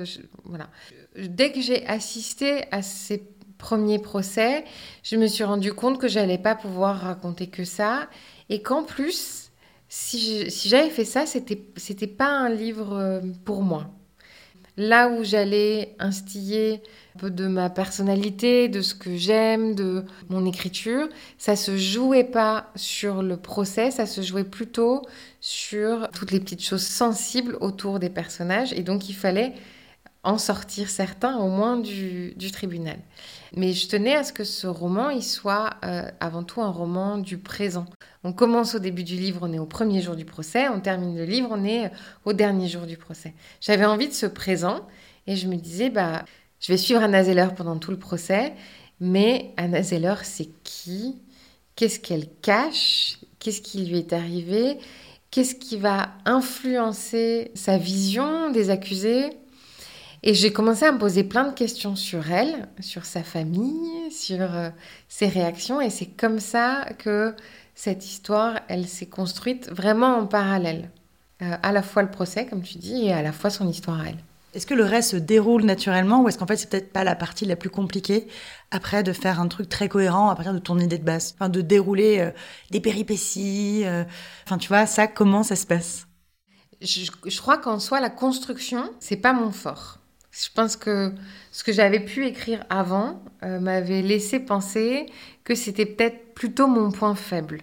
voilà. 0.45 0.69
Dès 1.17 1.51
que 1.51 1.63
j'ai 1.63 1.87
assisté 1.87 2.65
à 2.71 2.83
ces 2.83 3.23
premiers 3.57 3.99
procès, 3.99 4.65
je 5.03 5.17
me 5.17 5.29
suis 5.29 5.45
rendu 5.45 5.73
compte 5.73 5.99
que 5.99 6.09
j'allais 6.09 6.39
pas 6.39 6.55
pouvoir 6.55 7.01
raconter 7.01 7.47
que 7.47 7.65
ça 7.65 8.09
et 8.51 8.61
qu'en 8.61 8.83
plus, 8.83 9.51
si 9.89 10.51
j'avais 10.69 10.91
fait 10.91 11.05
ça, 11.07 11.25
c'était 11.27 12.07
pas 12.07 12.29
un 12.29 12.51
livre 12.51 13.21
pour 13.45 13.63
moi. 13.63 13.91
Là 14.77 15.09
où 15.09 15.23
j'allais 15.23 15.95
instiller 15.99 16.83
un 17.15 17.19
peu 17.19 17.31
de 17.31 17.47
ma 17.47 17.69
personnalité, 17.69 18.69
de 18.69 18.81
ce 18.81 18.95
que 18.95 19.17
j'aime, 19.17 19.75
de 19.75 20.05
mon 20.31 20.47
écriture. 20.47 21.09
Ça 21.37 21.57
se 21.57 21.77
jouait 21.77 22.25
pas 22.25 22.71
sur 22.75 23.23
le 23.23 23.37
procès, 23.37 23.91
ça 23.91 24.07
se 24.07 24.23
jouait 24.23 24.45
plutôt 24.45 25.03
sur 25.41 26.09
toutes 26.13 26.31
les 26.31 26.41
petites 26.41 26.65
choses 26.65 26.87
sensibles 26.87 27.57
autour 27.61 27.99
des 27.99 28.11
personnages. 28.11 28.73
Et 28.73 28.83
donc 28.83 29.09
il 29.11 29.15
fallait 29.15 29.53
en 30.25 30.39
sortir 30.39 30.89
certains 30.89 31.37
au 31.39 31.49
moins 31.49 31.79
du, 31.79 32.35
tribunal. 32.53 32.99
Mais 33.55 33.73
je 33.73 33.89
tenais 33.89 34.15
à 34.15 34.25
ce 34.25 34.33
que 34.33 34.45
ce 34.45 34.67
roman, 34.67 35.11
il 35.11 35.25
soit 35.25 35.71
euh, 35.85 36.09
avant 36.21 36.45
tout 36.45 36.63
un 36.63 36.71
roman 36.71 37.19
du 37.19 37.39
présent. 37.39 37.87
On 38.25 38.33
commence 38.33 38.75
au 38.75 38.79
début 38.79 39.03
du 39.03 39.17
livre, 39.17 39.41
on 39.43 39.53
est 39.53 39.59
au 39.59 39.67
premier 39.67 40.01
jour 40.01 40.15
du 40.15 40.25
procès, 40.25 40.69
on 40.69 40.81
termine 40.81 41.17
le 41.17 41.25
livre, 41.25 41.49
on 41.51 41.65
est 41.65 41.91
au 42.25 42.33
dernier 42.33 42.69
jour 42.69 42.83
du 42.83 42.97
procès. 42.97 43.35
J'avais 43.61 43.85
envie 43.85 44.09
de 44.09 44.13
ce 44.13 44.27
présent 44.27 44.87
et 45.27 45.35
je 45.35 45.49
me 45.49 45.57
disais, 45.57 45.91
bah, 45.91 46.25
je 46.61 46.73
vais 46.73 46.79
suivre 46.79 47.03
Anna 47.03 47.25
Zeller 47.25 47.49
pendant 47.57 47.79
tout 47.79 47.91
le 47.91 47.99
procès, 47.99 48.55
mais 49.01 49.53
Anna 49.57 49.83
Zeller, 49.83 50.15
c'est 50.23 50.49
qui? 50.63 51.21
Qu'est-ce 51.75 51.99
qu'elle 51.99 52.29
cache? 52.43 53.19
Qu'est-ce 53.41 53.61
qui 53.61 53.85
lui 53.87 53.99
est 53.99 54.13
arrivé? 54.13 54.79
Qu'est-ce 55.33 55.57
qui 55.57 55.77
va 55.77 56.11
influencer 56.25 57.51
sa 57.55 57.79
vision 57.79 58.53
des 58.53 58.71
accusés? 58.71 59.31
Et 60.23 60.35
j'ai 60.35 60.53
commencé 60.53 60.85
à 60.85 60.93
me 60.93 60.99
poser 60.99 61.25
plein 61.25 61.49
de 61.49 61.55
questions 61.55 61.97
sur 61.97 62.31
elle, 62.31 62.69
sur 62.79 63.05
sa 63.05 63.25
famille, 63.25 64.13
sur 64.13 64.55
euh, 64.55 64.69
ses 65.09 65.27
réactions, 65.27 65.81
et 65.81 65.91
c'est 65.91 66.07
comme 66.07 66.39
ça 66.39 66.87
que 66.99 67.35
cette 67.75 68.05
histoire, 68.05 68.61
elle 68.69 68.87
s'est 68.87 69.07
construite 69.07 69.71
vraiment 69.71 70.19
en 70.19 70.27
parallèle. 70.27 70.91
Euh, 71.43 71.57
à 71.63 71.73
la 71.73 71.83
fois 71.83 72.03
le 72.03 72.11
procès, 72.11 72.47
comme 72.47 72.63
tu 72.63 72.79
dis, 72.79 73.07
et 73.07 73.13
à 73.13 73.23
la 73.23 73.33
fois 73.33 73.51
son 73.51 73.69
histoire 73.69 74.01
à 74.01 74.09
elle. 74.09 74.19
Est-ce 74.55 74.67
que 74.67 74.75
le 74.75 74.85
reste 74.85 75.13
se 75.13 75.17
déroule 75.17 75.65
naturellement 75.65 76.23
ou 76.23 76.29
est-ce 76.29 76.39
qu'en 76.39 76.47
fait 76.47 76.59
c'est 76.59 76.69
peut-être 76.69 76.93
pas 76.93 77.05
la 77.05 77.15
partie 77.15 77.47
la 77.47 77.57
plus 77.57 77.71
compliquée 77.71 78.29
après 78.71 79.03
de 79.03 79.13
faire 79.15 79.41
un 79.41 79.49
truc 79.49 79.69
très 79.69 79.89
cohérent 79.89 80.29
à 80.29 80.35
partir 80.35 80.53
de 80.53 80.59
ton 80.59 80.79
idée 80.79 80.99
de 80.99 81.05
base, 81.05 81.35
enfin 81.35 81.49
de 81.49 81.63
dérouler 81.63 82.21
euh, 82.21 82.31
des 82.71 82.81
péripéties, 82.81 83.83
euh, 83.87 84.05
enfin 84.45 84.59
tu 84.59 84.69
vois 84.69 84.85
ça 84.87 85.07
comment 85.07 85.43
ça 85.43 85.57
se 85.57 85.67
passe? 85.67 86.07
Je, 86.83 87.39
crois 87.39 87.59
qu'en 87.59 87.79
soi 87.79 88.01
la 88.01 88.11
construction 88.11 88.91
c'est 89.01 89.17
pas 89.17 89.33
mon 89.33 89.53
fort. 89.53 89.99
Je 90.33 90.49
pense 90.55 90.77
que 90.77 91.13
ce 91.53 91.63
que 91.63 91.73
j'avais 91.73 92.01
pu 92.01 92.27
écrire 92.27 92.65
avant 92.71 93.23
euh, 93.43 93.61
m'avait 93.61 94.01
laissé 94.01 94.41
penser 94.41 95.05
que 95.45 95.55
c'était 95.55 95.85
peut-être 95.85 96.33
plutôt 96.35 96.67
mon 96.67 96.91
point 96.91 97.15
faible 97.15 97.61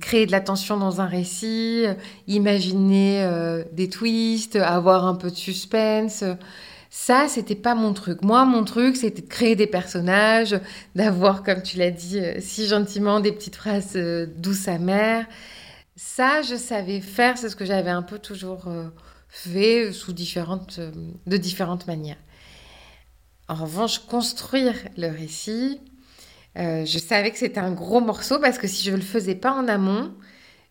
créer 0.00 0.26
de 0.26 0.30
la 0.30 0.40
tension 0.40 0.76
dans 0.76 1.00
un 1.00 1.06
récit, 1.06 1.82
euh, 1.84 1.94
imaginer 2.28 3.24
euh, 3.24 3.64
des 3.72 3.88
twists, 3.88 4.54
avoir 4.54 5.04
un 5.06 5.16
peu 5.16 5.28
de 5.28 5.34
suspense. 5.34 6.22
Ça, 6.88 7.26
c'était 7.26 7.56
pas 7.56 7.74
mon 7.74 7.92
truc. 7.92 8.22
Moi, 8.22 8.44
mon 8.44 8.64
truc, 8.64 8.96
c'était 8.96 9.22
de 9.22 9.28
créer 9.28 9.56
des 9.56 9.66
personnages, 9.66 10.58
d'avoir, 10.94 11.42
comme 11.42 11.62
tu 11.62 11.78
l'as 11.78 11.90
dit 11.90 12.20
si 12.38 12.68
gentiment, 12.68 13.18
des 13.18 13.32
petites 13.32 13.56
phrases 13.56 13.96
douces 14.36 14.68
amères. 14.68 15.26
Ça, 15.96 16.42
je 16.42 16.54
savais 16.54 17.00
faire, 17.00 17.36
c'est 17.36 17.48
ce 17.48 17.56
que 17.56 17.64
j'avais 17.64 17.90
un 17.90 18.02
peu 18.02 18.20
toujours 18.20 18.68
fait 19.28 19.92
sous 19.92 20.12
différentes, 20.12 20.80
de 21.26 21.36
différentes 21.36 21.86
manières. 21.86 22.18
En 23.48 23.54
revanche, 23.54 24.00
construire 24.00 24.74
le 24.96 25.08
récit, 25.08 25.80
euh, 26.58 26.84
je 26.84 26.98
savais 26.98 27.30
que 27.30 27.38
c'était 27.38 27.60
un 27.60 27.72
gros 27.72 28.00
morceau 28.00 28.38
parce 28.40 28.58
que 28.58 28.66
si 28.66 28.84
je 28.84 28.90
ne 28.90 28.96
le 28.96 29.02
faisais 29.02 29.34
pas 29.34 29.52
en 29.52 29.68
amont, 29.68 30.12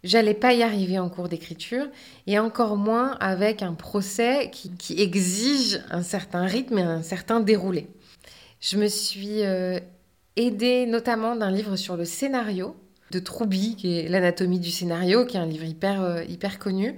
j'allais 0.03 0.33
pas 0.33 0.53
y 0.53 0.63
arriver 0.63 0.99
en 0.99 1.09
cours 1.09 1.29
d'écriture 1.29 1.87
et 2.27 2.37
encore 2.39 2.77
moins 2.77 3.11
avec 3.19 3.63
un 3.63 3.73
procès 3.73 4.51
qui, 4.51 5.01
exige 5.01 5.81
un 5.89 6.03
certain 6.03 6.45
rythme 6.45 6.77
et 6.77 6.83
un 6.83 7.01
certain 7.01 7.39
déroulé. 7.39 7.87
Je 8.59 8.77
me 8.77 8.87
suis 8.87 9.43
euh, 9.43 9.79
aidée 10.35 10.85
notamment 10.85 11.35
d'un 11.35 11.51
livre 11.51 11.75
sur 11.75 11.95
le 11.95 12.05
scénario 12.05 12.75
de 13.11 13.19
Troubi, 13.19 13.75
qui 13.77 13.97
est 13.97 14.09
l'anatomie 14.09 14.59
du 14.59 14.71
scénario, 14.71 15.25
qui 15.25 15.37
est 15.37 15.39
un 15.39 15.45
livre 15.45 15.63
hyper, 15.63 16.01
euh, 16.01 16.23
hyper 16.25 16.59
connu, 16.59 16.95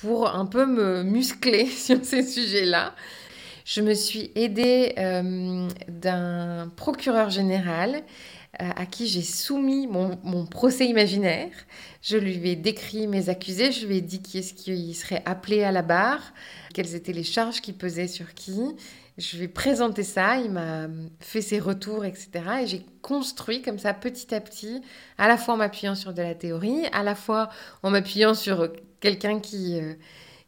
pour 0.00 0.34
un 0.34 0.46
peu 0.46 0.66
me 0.66 1.02
muscler 1.02 1.66
sur 1.66 2.04
ces 2.04 2.22
sujets-là. 2.22 2.94
Je 3.64 3.82
me 3.82 3.92
suis 3.92 4.30
aidée 4.34 4.94
euh, 4.96 5.68
d'un 5.88 6.72
procureur 6.74 7.28
général 7.28 8.02
euh, 8.62 8.70
à 8.76 8.86
qui 8.86 9.06
j'ai 9.06 9.22
soumis 9.22 9.86
mon, 9.86 10.46
procès 10.46 10.86
imaginaire. 10.86 11.50
Je 12.00 12.16
lui 12.16 12.48
ai 12.48 12.56
décrit 12.56 13.06
mes 13.06 13.28
accusés, 13.28 13.70
je 13.72 13.86
lui 13.86 13.98
ai 13.98 14.00
dit 14.00 14.22
qui 14.22 14.38
est-ce 14.38 14.54
qui 14.54 14.94
serait 14.94 15.22
appelé 15.26 15.64
à 15.64 15.72
la 15.72 15.82
barre, 15.82 16.32
quelles 16.72 16.94
étaient 16.94 17.12
les 17.12 17.24
charges 17.24 17.60
qui 17.60 17.74
pesaient 17.74 18.08
sur 18.08 18.32
qui. 18.32 18.58
Je 19.18 19.36
lui 19.36 19.44
ai 19.44 19.48
présenté 19.48 20.02
ça, 20.02 20.38
il 20.38 20.50
m'a 20.50 20.86
fait 21.20 21.42
ses 21.42 21.58
retours, 21.58 22.06
etc. 22.06 22.30
Et 22.62 22.66
j'ai 22.66 22.86
construit 23.02 23.60
comme 23.60 23.78
ça 23.78 23.92
petit 23.92 24.34
à 24.34 24.40
petit, 24.40 24.80
à 25.18 25.28
la 25.28 25.36
fois 25.36 25.54
en 25.54 25.56
m'appuyant 25.58 25.94
sur 25.94 26.14
de 26.14 26.22
la 26.22 26.34
théorie, 26.34 26.86
à 26.92 27.02
la 27.02 27.14
fois 27.14 27.50
en 27.82 27.90
m'appuyant 27.90 28.32
sur 28.32 28.70
quelqu'un 29.00 29.40
qui, 29.40 29.80
euh, 29.80 29.94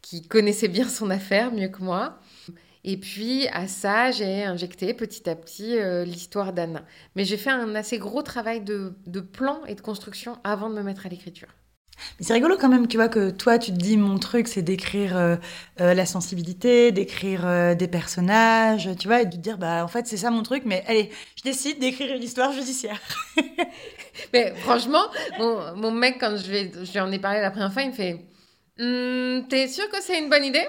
qui 0.02 0.22
connaissait 0.22 0.68
bien 0.68 0.88
son 0.88 1.10
affaire 1.10 1.52
mieux 1.52 1.68
que 1.68 1.82
moi. 1.82 2.18
Et 2.82 2.96
puis 2.96 3.46
à 3.48 3.68
ça, 3.68 4.10
j'ai 4.10 4.44
injecté 4.44 4.94
petit 4.94 5.28
à 5.28 5.36
petit 5.36 5.78
euh, 5.78 6.04
l'histoire 6.04 6.52
d'Anna. 6.52 6.82
Mais 7.14 7.24
j'ai 7.24 7.36
fait 7.36 7.50
un 7.50 7.74
assez 7.74 7.98
gros 7.98 8.22
travail 8.22 8.62
de, 8.62 8.94
plan 9.20 9.60
et 9.66 9.74
de 9.74 9.80
construction 9.80 10.38
avant 10.44 10.70
de 10.70 10.74
me 10.74 10.82
mettre 10.82 11.04
à 11.04 11.10
l'écriture. 11.10 11.48
Mais 12.18 12.24
c'est 12.24 12.32
rigolo 12.32 12.56
quand 12.58 12.70
même, 12.70 12.88
tu 12.88 12.96
vois, 12.96 13.10
que 13.10 13.28
toi, 13.28 13.58
tu 13.58 13.72
te 13.72 13.76
dis, 13.76 13.98
mon 13.98 14.18
truc, 14.18 14.48
c'est 14.48 14.62
d'écrire 14.62 15.14
euh, 15.14 15.36
euh, 15.82 15.92
la 15.92 16.06
sensibilité, 16.06 16.92
d'écrire 16.92 17.76
des 17.76 17.88
personnages, 17.88 18.88
tu 18.98 19.06
vois, 19.06 19.20
et 19.20 19.26
de 19.26 19.32
te 19.32 19.36
dire, 19.36 19.58
bah, 19.58 19.84
en 19.84 19.88
fait, 19.88 20.06
c'est 20.06 20.16
ça 20.16 20.30
mon 20.30 20.42
truc, 20.42 20.62
mais 20.64 20.82
allez, 20.86 21.10
je 21.36 21.42
décide 21.42 21.78
d'écrire 21.78 22.16
une 22.16 22.22
histoire 22.22 22.52
judiciaire. 22.52 22.98
mais 24.32 24.54
franchement, 24.56 25.02
mon, 25.38 25.76
mon, 25.76 25.90
mec, 25.90 26.16
quand 26.18 26.38
je, 26.38 26.50
vais, 26.50 26.72
je 26.72 26.90
lui 26.90 27.00
en 27.00 27.12
ai 27.12 27.18
parlé 27.18 27.42
la 27.42 27.50
première 27.50 27.70
fois, 27.70 27.82
il 27.82 27.90
me 27.90 27.94
fait, 27.94 28.24
Hmm, 28.80 29.42
t'es 29.50 29.68
sûr 29.68 29.90
que 29.90 30.00
c'est 30.00 30.18
une 30.18 30.30
bonne 30.30 30.44
idée? 30.44 30.66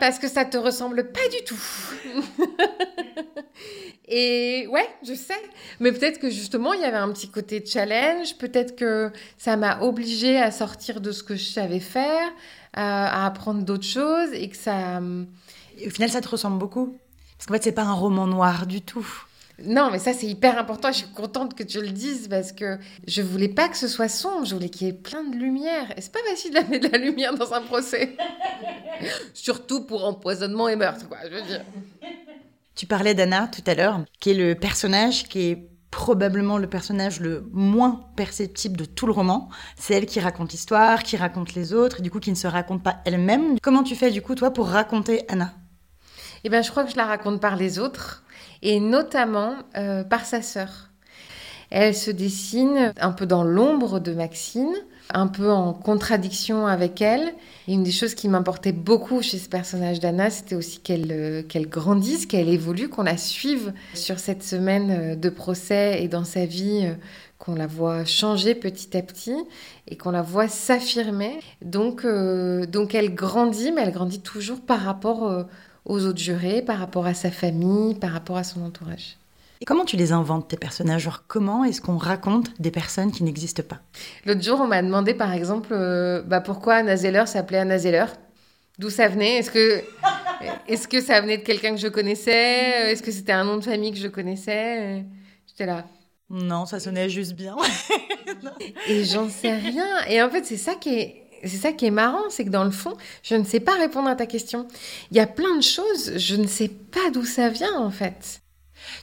Parce 0.00 0.18
que 0.18 0.28
ça 0.28 0.44
te 0.44 0.58
ressemble 0.58 1.12
pas 1.12 1.26
du 1.30 1.42
tout. 1.46 1.56
Et 4.08 4.66
ouais, 4.68 4.86
je 5.02 5.14
sais. 5.14 5.40
Mais 5.80 5.92
peut-être 5.92 6.18
que 6.18 6.28
justement, 6.28 6.74
il 6.74 6.82
y 6.82 6.84
avait 6.84 6.98
un 6.98 7.10
petit 7.12 7.30
côté 7.30 7.64
challenge. 7.64 8.36
Peut-être 8.36 8.76
que 8.76 9.10
ça 9.38 9.56
m'a 9.56 9.80
obligée 9.80 10.36
à 10.36 10.50
sortir 10.50 11.00
de 11.00 11.10
ce 11.10 11.22
que 11.22 11.36
je 11.36 11.44
savais 11.44 11.80
faire, 11.80 12.28
à, 12.74 13.24
apprendre 13.24 13.62
d'autres 13.62 13.86
choses 13.86 14.34
et 14.34 14.50
que 14.50 14.56
ça. 14.56 15.00
au 15.00 15.90
final, 15.90 16.10
ça 16.10 16.20
te 16.20 16.28
ressemble 16.28 16.58
beaucoup? 16.58 16.98
Parce 17.38 17.46
qu'en 17.46 17.54
fait, 17.54 17.64
c'est 17.64 17.72
pas 17.72 17.84
un 17.84 17.94
roman 17.94 18.26
noir 18.26 18.66
du 18.66 18.82
tout. 18.82 19.06
Non, 19.64 19.90
mais 19.90 19.98
ça, 19.98 20.12
c'est 20.12 20.26
hyper 20.26 20.58
important. 20.58 20.92
Je 20.92 20.98
suis 20.98 21.08
contente 21.08 21.54
que 21.54 21.62
tu 21.62 21.80
le 21.80 21.88
dises 21.88 22.28
parce 22.28 22.52
que 22.52 22.78
je 23.06 23.22
voulais 23.22 23.48
pas 23.48 23.68
que 23.68 23.76
ce 23.76 23.88
soit 23.88 24.08
sombre. 24.08 24.44
Je 24.44 24.54
voulais 24.54 24.68
qu'il 24.68 24.86
y 24.86 24.90
ait 24.90 24.92
plein 24.92 25.24
de 25.24 25.36
lumière. 25.36 25.92
Et 25.96 26.02
c'est 26.02 26.12
pas 26.12 26.22
facile 26.28 26.52
d'amener 26.52 26.78
de 26.78 26.88
la 26.88 26.98
lumière 26.98 27.34
dans 27.34 27.54
un 27.54 27.62
procès. 27.62 28.16
Surtout 29.34 29.84
pour 29.84 30.04
empoisonnement 30.04 30.68
et 30.68 30.76
meurtre, 30.76 31.08
quoi, 31.08 31.18
je 31.24 31.36
veux 31.36 31.42
dire. 31.42 31.64
Tu 32.74 32.86
parlais 32.86 33.14
d'Anna 33.14 33.48
tout 33.48 33.62
à 33.66 33.74
l'heure, 33.74 34.00
qui 34.20 34.32
est 34.32 34.34
le 34.34 34.54
personnage 34.54 35.24
qui 35.28 35.40
est 35.48 35.70
probablement 35.90 36.58
le 36.58 36.66
personnage 36.66 37.20
le 37.20 37.48
moins 37.52 38.04
perceptible 38.16 38.76
de 38.76 38.84
tout 38.84 39.06
le 39.06 39.12
roman. 39.12 39.48
C'est 39.76 39.94
elle 39.94 40.04
qui 40.04 40.20
raconte 40.20 40.52
l'histoire, 40.52 41.02
qui 41.02 41.16
raconte 41.16 41.54
les 41.54 41.72
autres, 41.72 42.00
et 42.00 42.02
du 42.02 42.10
coup 42.10 42.20
qui 42.20 42.30
ne 42.30 42.36
se 42.36 42.46
raconte 42.46 42.82
pas 42.82 42.98
elle-même. 43.06 43.58
Comment 43.62 43.82
tu 43.82 43.96
fais 43.96 44.10
du 44.10 44.20
coup 44.20 44.34
toi 44.34 44.52
pour 44.52 44.68
raconter 44.68 45.24
Anna? 45.28 45.54
Eh 46.44 46.50
bien 46.50 46.60
je 46.60 46.70
crois 46.70 46.84
que 46.84 46.90
je 46.90 46.96
la 46.96 47.06
raconte 47.06 47.40
par 47.40 47.56
les 47.56 47.78
autres, 47.78 48.24
et 48.62 48.80
notamment 48.80 49.54
euh, 49.76 50.04
par 50.04 50.24
sa 50.24 50.42
sœur. 50.42 50.90
Elle 51.70 51.94
se 51.94 52.10
dessine 52.10 52.92
un 53.00 53.10
peu 53.10 53.26
dans 53.26 53.42
l'ombre 53.42 53.98
de 53.98 54.12
Maxine, 54.12 54.72
un 55.12 55.26
peu 55.26 55.50
en 55.50 55.72
contradiction 55.72 56.66
avec 56.66 57.00
elle. 57.00 57.34
Et 57.66 57.72
une 57.72 57.82
des 57.82 57.90
choses 57.90 58.14
qui 58.14 58.28
m'importait 58.28 58.72
beaucoup 58.72 59.20
chez 59.20 59.38
ce 59.38 59.48
personnage 59.48 59.98
d'Anna, 59.98 60.30
c'était 60.30 60.54
aussi 60.54 60.78
qu'elle 60.78 61.10
euh, 61.10 61.42
grandisse, 61.68 62.26
qu'elle 62.26 62.48
évolue, 62.48 62.88
qu'on 62.88 63.02
la 63.02 63.16
suive 63.16 63.72
sur 63.94 64.20
cette 64.20 64.44
semaine 64.44 64.90
euh, 64.90 65.16
de 65.16 65.28
procès 65.28 66.02
et 66.02 66.08
dans 66.08 66.24
sa 66.24 66.46
vie, 66.46 66.88
qu'on 67.38 67.54
la 67.54 67.66
voit 67.66 68.04
changer 68.04 68.54
petit 68.54 68.96
à 68.96 69.02
petit 69.02 69.36
et 69.88 69.96
qu'on 69.96 70.12
la 70.12 70.22
voit 70.22 70.48
s'affirmer. 70.48 71.40
Donc, 71.62 72.06
donc 72.06 72.94
elle 72.94 73.14
grandit, 73.14 73.72
mais 73.72 73.82
elle 73.82 73.92
grandit 73.92 74.20
toujours 74.20 74.60
par 74.60 74.80
rapport 74.80 75.46
aux 75.86 76.04
autres 76.04 76.18
jurés, 76.18 76.62
par 76.62 76.78
rapport 76.78 77.06
à 77.06 77.14
sa 77.14 77.30
famille, 77.30 77.94
par 77.94 78.10
rapport 78.10 78.36
à 78.36 78.44
son 78.44 78.62
entourage. 78.62 79.16
Et 79.60 79.64
comment 79.64 79.86
tu 79.86 79.96
les 79.96 80.12
inventes, 80.12 80.48
tes 80.48 80.56
personnages? 80.56 81.02
Genre, 81.02 81.24
comment 81.26 81.64
est-ce 81.64 81.80
qu'on 81.80 81.96
raconte 81.96 82.60
des 82.60 82.70
personnes 82.70 83.10
qui 83.10 83.24
n'existent 83.24 83.62
pas? 83.62 83.80
L'autre 84.26 84.42
jour, 84.42 84.60
on 84.60 84.66
m'a 84.66 84.82
demandé, 84.82 85.14
par 85.14 85.32
exemple, 85.32 85.70
euh, 85.72 86.22
bah, 86.22 86.42
pourquoi 86.42 86.74
Anna 86.74 86.96
Zeller 86.96 87.26
s'appelait 87.26 87.58
Anna 87.58 87.78
Zeller? 87.78 88.04
D'où 88.78 88.90
ça 88.90 89.08
venait? 89.08 89.38
Est-ce 89.38 89.50
que, 89.50 89.82
est 90.68 90.86
que 90.86 91.00
ça 91.00 91.22
venait 91.22 91.38
de 91.38 91.42
quelqu'un 91.42 91.70
que 91.70 91.80
je 91.80 91.88
connaissais? 91.88 92.92
Est-ce 92.92 93.02
que 93.02 93.10
c'était 93.10 93.32
un 93.32 93.44
nom 93.44 93.56
de 93.56 93.64
famille 93.64 93.92
que 93.92 93.98
je 93.98 94.08
connaissais? 94.08 95.06
J'étais 95.46 95.64
là. 95.64 95.86
Non, 96.28 96.66
ça 96.66 96.80
sonnait 96.80 97.08
juste 97.08 97.34
bien. 97.34 97.56
Et 98.88 99.04
j'en 99.04 99.30
sais 99.30 99.54
rien. 99.54 100.04
Et 100.08 100.20
en 100.22 100.28
fait, 100.28 100.44
c'est 100.44 100.56
ça 100.56 100.74
qui 100.74 100.98
est... 100.98 101.25
C'est 101.42 101.56
ça 101.56 101.72
qui 101.72 101.86
est 101.86 101.90
marrant, 101.90 102.28
c'est 102.30 102.44
que 102.44 102.50
dans 102.50 102.64
le 102.64 102.70
fond, 102.70 102.94
je 103.22 103.34
ne 103.34 103.44
sais 103.44 103.60
pas 103.60 103.74
répondre 103.76 104.08
à 104.08 104.16
ta 104.16 104.26
question. 104.26 104.66
Il 105.10 105.16
y 105.16 105.20
a 105.20 105.26
plein 105.26 105.56
de 105.56 105.62
choses, 105.62 106.16
je 106.16 106.36
ne 106.36 106.46
sais 106.46 106.68
pas 106.68 107.10
d'où 107.12 107.24
ça 107.24 107.48
vient 107.48 107.78
en 107.78 107.90
fait. 107.90 108.40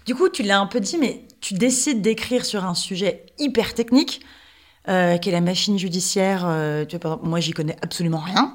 Du 0.06 0.16
coup, 0.16 0.30
tu 0.30 0.44
l'as 0.44 0.60
un 0.60 0.68
peu 0.68 0.80
dit, 0.80 0.98
mais 0.98 1.28
tu 1.42 1.54
décides 1.54 2.02
d'écrire 2.02 2.46
sur 2.46 2.66
un 2.66 2.76
sujet 2.76 3.26
hyper 3.38 3.74
technique, 3.74 4.22
euh, 4.88 5.18
qui 5.18 5.30
est 5.30 5.32
la 5.32 5.42
machine 5.42 5.78
judiciaire. 5.78 6.44
Euh, 6.46 6.86
moi, 7.22 7.40
j'y 7.40 7.52
connais 7.52 7.76
absolument 7.82 8.20
rien. 8.20 8.54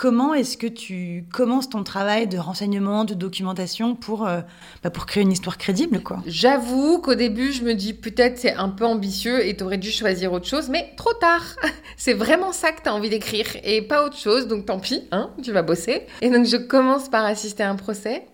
Comment 0.00 0.32
est-ce 0.32 0.56
que 0.56 0.66
tu 0.66 1.26
commences 1.30 1.68
ton 1.68 1.84
travail 1.84 2.26
de 2.26 2.38
renseignement, 2.38 3.04
de 3.04 3.12
documentation 3.12 3.94
pour, 3.94 4.26
euh, 4.26 4.40
bah, 4.82 4.88
pour 4.88 5.04
créer 5.04 5.22
une 5.22 5.30
histoire 5.30 5.58
crédible 5.58 6.00
J'avoue 6.24 7.02
qu'au 7.02 7.14
début, 7.14 7.52
je 7.52 7.62
me 7.62 7.74
dis 7.74 7.92
peut-être 7.92 8.38
c'est 8.38 8.54
un 8.54 8.70
peu 8.70 8.86
ambitieux 8.86 9.46
et 9.46 9.54
tu 9.54 9.62
aurais 9.62 9.76
dû 9.76 9.90
choisir 9.90 10.32
autre 10.32 10.46
chose, 10.46 10.70
mais 10.70 10.94
trop 10.96 11.12
tard 11.12 11.44
C'est 11.98 12.14
vraiment 12.14 12.52
ça 12.52 12.72
que 12.72 12.80
tu 12.80 12.88
as 12.88 12.94
envie 12.94 13.10
d'écrire 13.10 13.44
et 13.62 13.82
pas 13.82 14.02
autre 14.06 14.16
chose, 14.16 14.48
donc 14.48 14.64
tant 14.64 14.80
pis, 14.80 15.02
hein, 15.12 15.32
tu 15.42 15.52
vas 15.52 15.60
bosser. 15.60 16.06
Et 16.22 16.30
donc 16.30 16.46
je 16.46 16.56
commence 16.56 17.10
par 17.10 17.26
assister 17.26 17.62
à 17.62 17.68
un 17.68 17.76
procès 17.76 18.24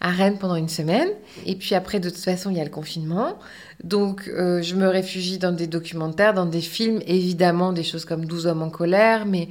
à 0.00 0.10
Rennes 0.10 0.38
pendant 0.38 0.56
une 0.56 0.68
semaine. 0.68 1.08
Et 1.44 1.54
puis 1.54 1.74
après, 1.74 2.00
de 2.00 2.08
toute 2.08 2.18
façon, 2.18 2.50
il 2.50 2.56
y 2.56 2.60
a 2.60 2.64
le 2.64 2.70
confinement. 2.70 3.38
Donc, 3.84 4.28
euh, 4.28 4.62
je 4.62 4.74
me 4.74 4.88
réfugie 4.88 5.38
dans 5.38 5.52
des 5.52 5.66
documentaires, 5.66 6.34
dans 6.34 6.46
des 6.46 6.60
films, 6.60 7.00
évidemment, 7.06 7.72
des 7.72 7.82
choses 7.82 8.04
comme 8.04 8.24
12 8.24 8.46
hommes 8.46 8.62
en 8.62 8.70
colère, 8.70 9.26
mais, 9.26 9.48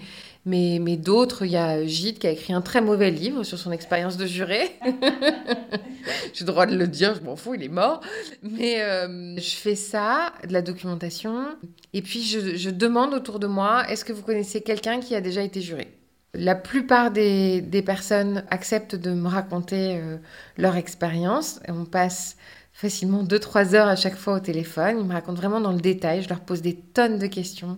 mais, 0.50 0.98
d'autres. 0.98 1.46
Il 1.46 1.51
y 1.51 1.58
a 1.58 1.86
Gide 1.86 2.20
qui 2.20 2.27
a 2.27 2.32
écrit 2.32 2.53
un 2.53 2.62
très 2.62 2.82
mauvais 2.82 3.12
livre 3.12 3.44
sur 3.44 3.58
son 3.58 3.72
expérience 3.72 4.18
de 4.18 4.25
juré. 4.25 4.72
J'ai 6.34 6.46
le 6.46 6.51
droit 6.51 6.65
de 6.65 6.75
le 6.75 6.88
dire, 6.88 7.15
je 7.15 7.22
m'en 7.22 7.36
fous, 7.36 7.56
il 7.56 7.63
est 7.63 7.68
mort. 7.68 8.01
Mais 8.41 8.82
euh, 8.82 9.36
je 9.38 9.56
fais 9.56 9.75
ça, 9.75 10.34
de 10.48 10.53
la 10.53 10.62
documentation. 10.62 11.46
Et 11.94 12.01
puis, 12.01 12.24
je, 12.24 12.56
je 12.56 12.70
demande 12.70 13.13
autour 13.13 13.39
de 13.39 13.48
moi, 13.48 13.89
est-ce 13.89 14.03
que 14.03 14.13
vous 14.13 14.24
connaissez 14.24 14.62
quelqu'un 14.62 15.00
qui 15.00 15.15
a 15.15 15.22
déjà 15.22 15.41
été 15.44 15.62
juré? 15.62 15.88
La 16.36 16.53
plupart 16.53 17.10
des, 17.10 17.84
personnes 17.86 18.44
acceptent 18.51 18.96
de 18.96 19.12
me 19.12 19.27
raconter 19.27 19.98
euh, 19.98 20.18
leur 20.58 20.75
expérience. 20.75 21.60
On 21.68 21.86
passe 21.86 22.38
facilement 22.79 23.25
2-3 23.25 23.75
heures 23.75 23.88
à 23.89 23.98
chaque 23.98 24.15
fois 24.15 24.36
au 24.36 24.39
téléphone. 24.39 25.00
Ils 25.01 25.05
me 25.05 25.12
racontent 25.12 25.38
vraiment 25.38 25.59
dans 25.59 25.74
le 25.74 25.81
détail. 25.81 26.21
Je 26.21 26.29
leur 26.29 26.39
pose 26.39 26.62
des 26.62 26.75
tonnes 26.75 27.19
de 27.19 27.27
questions. 27.27 27.77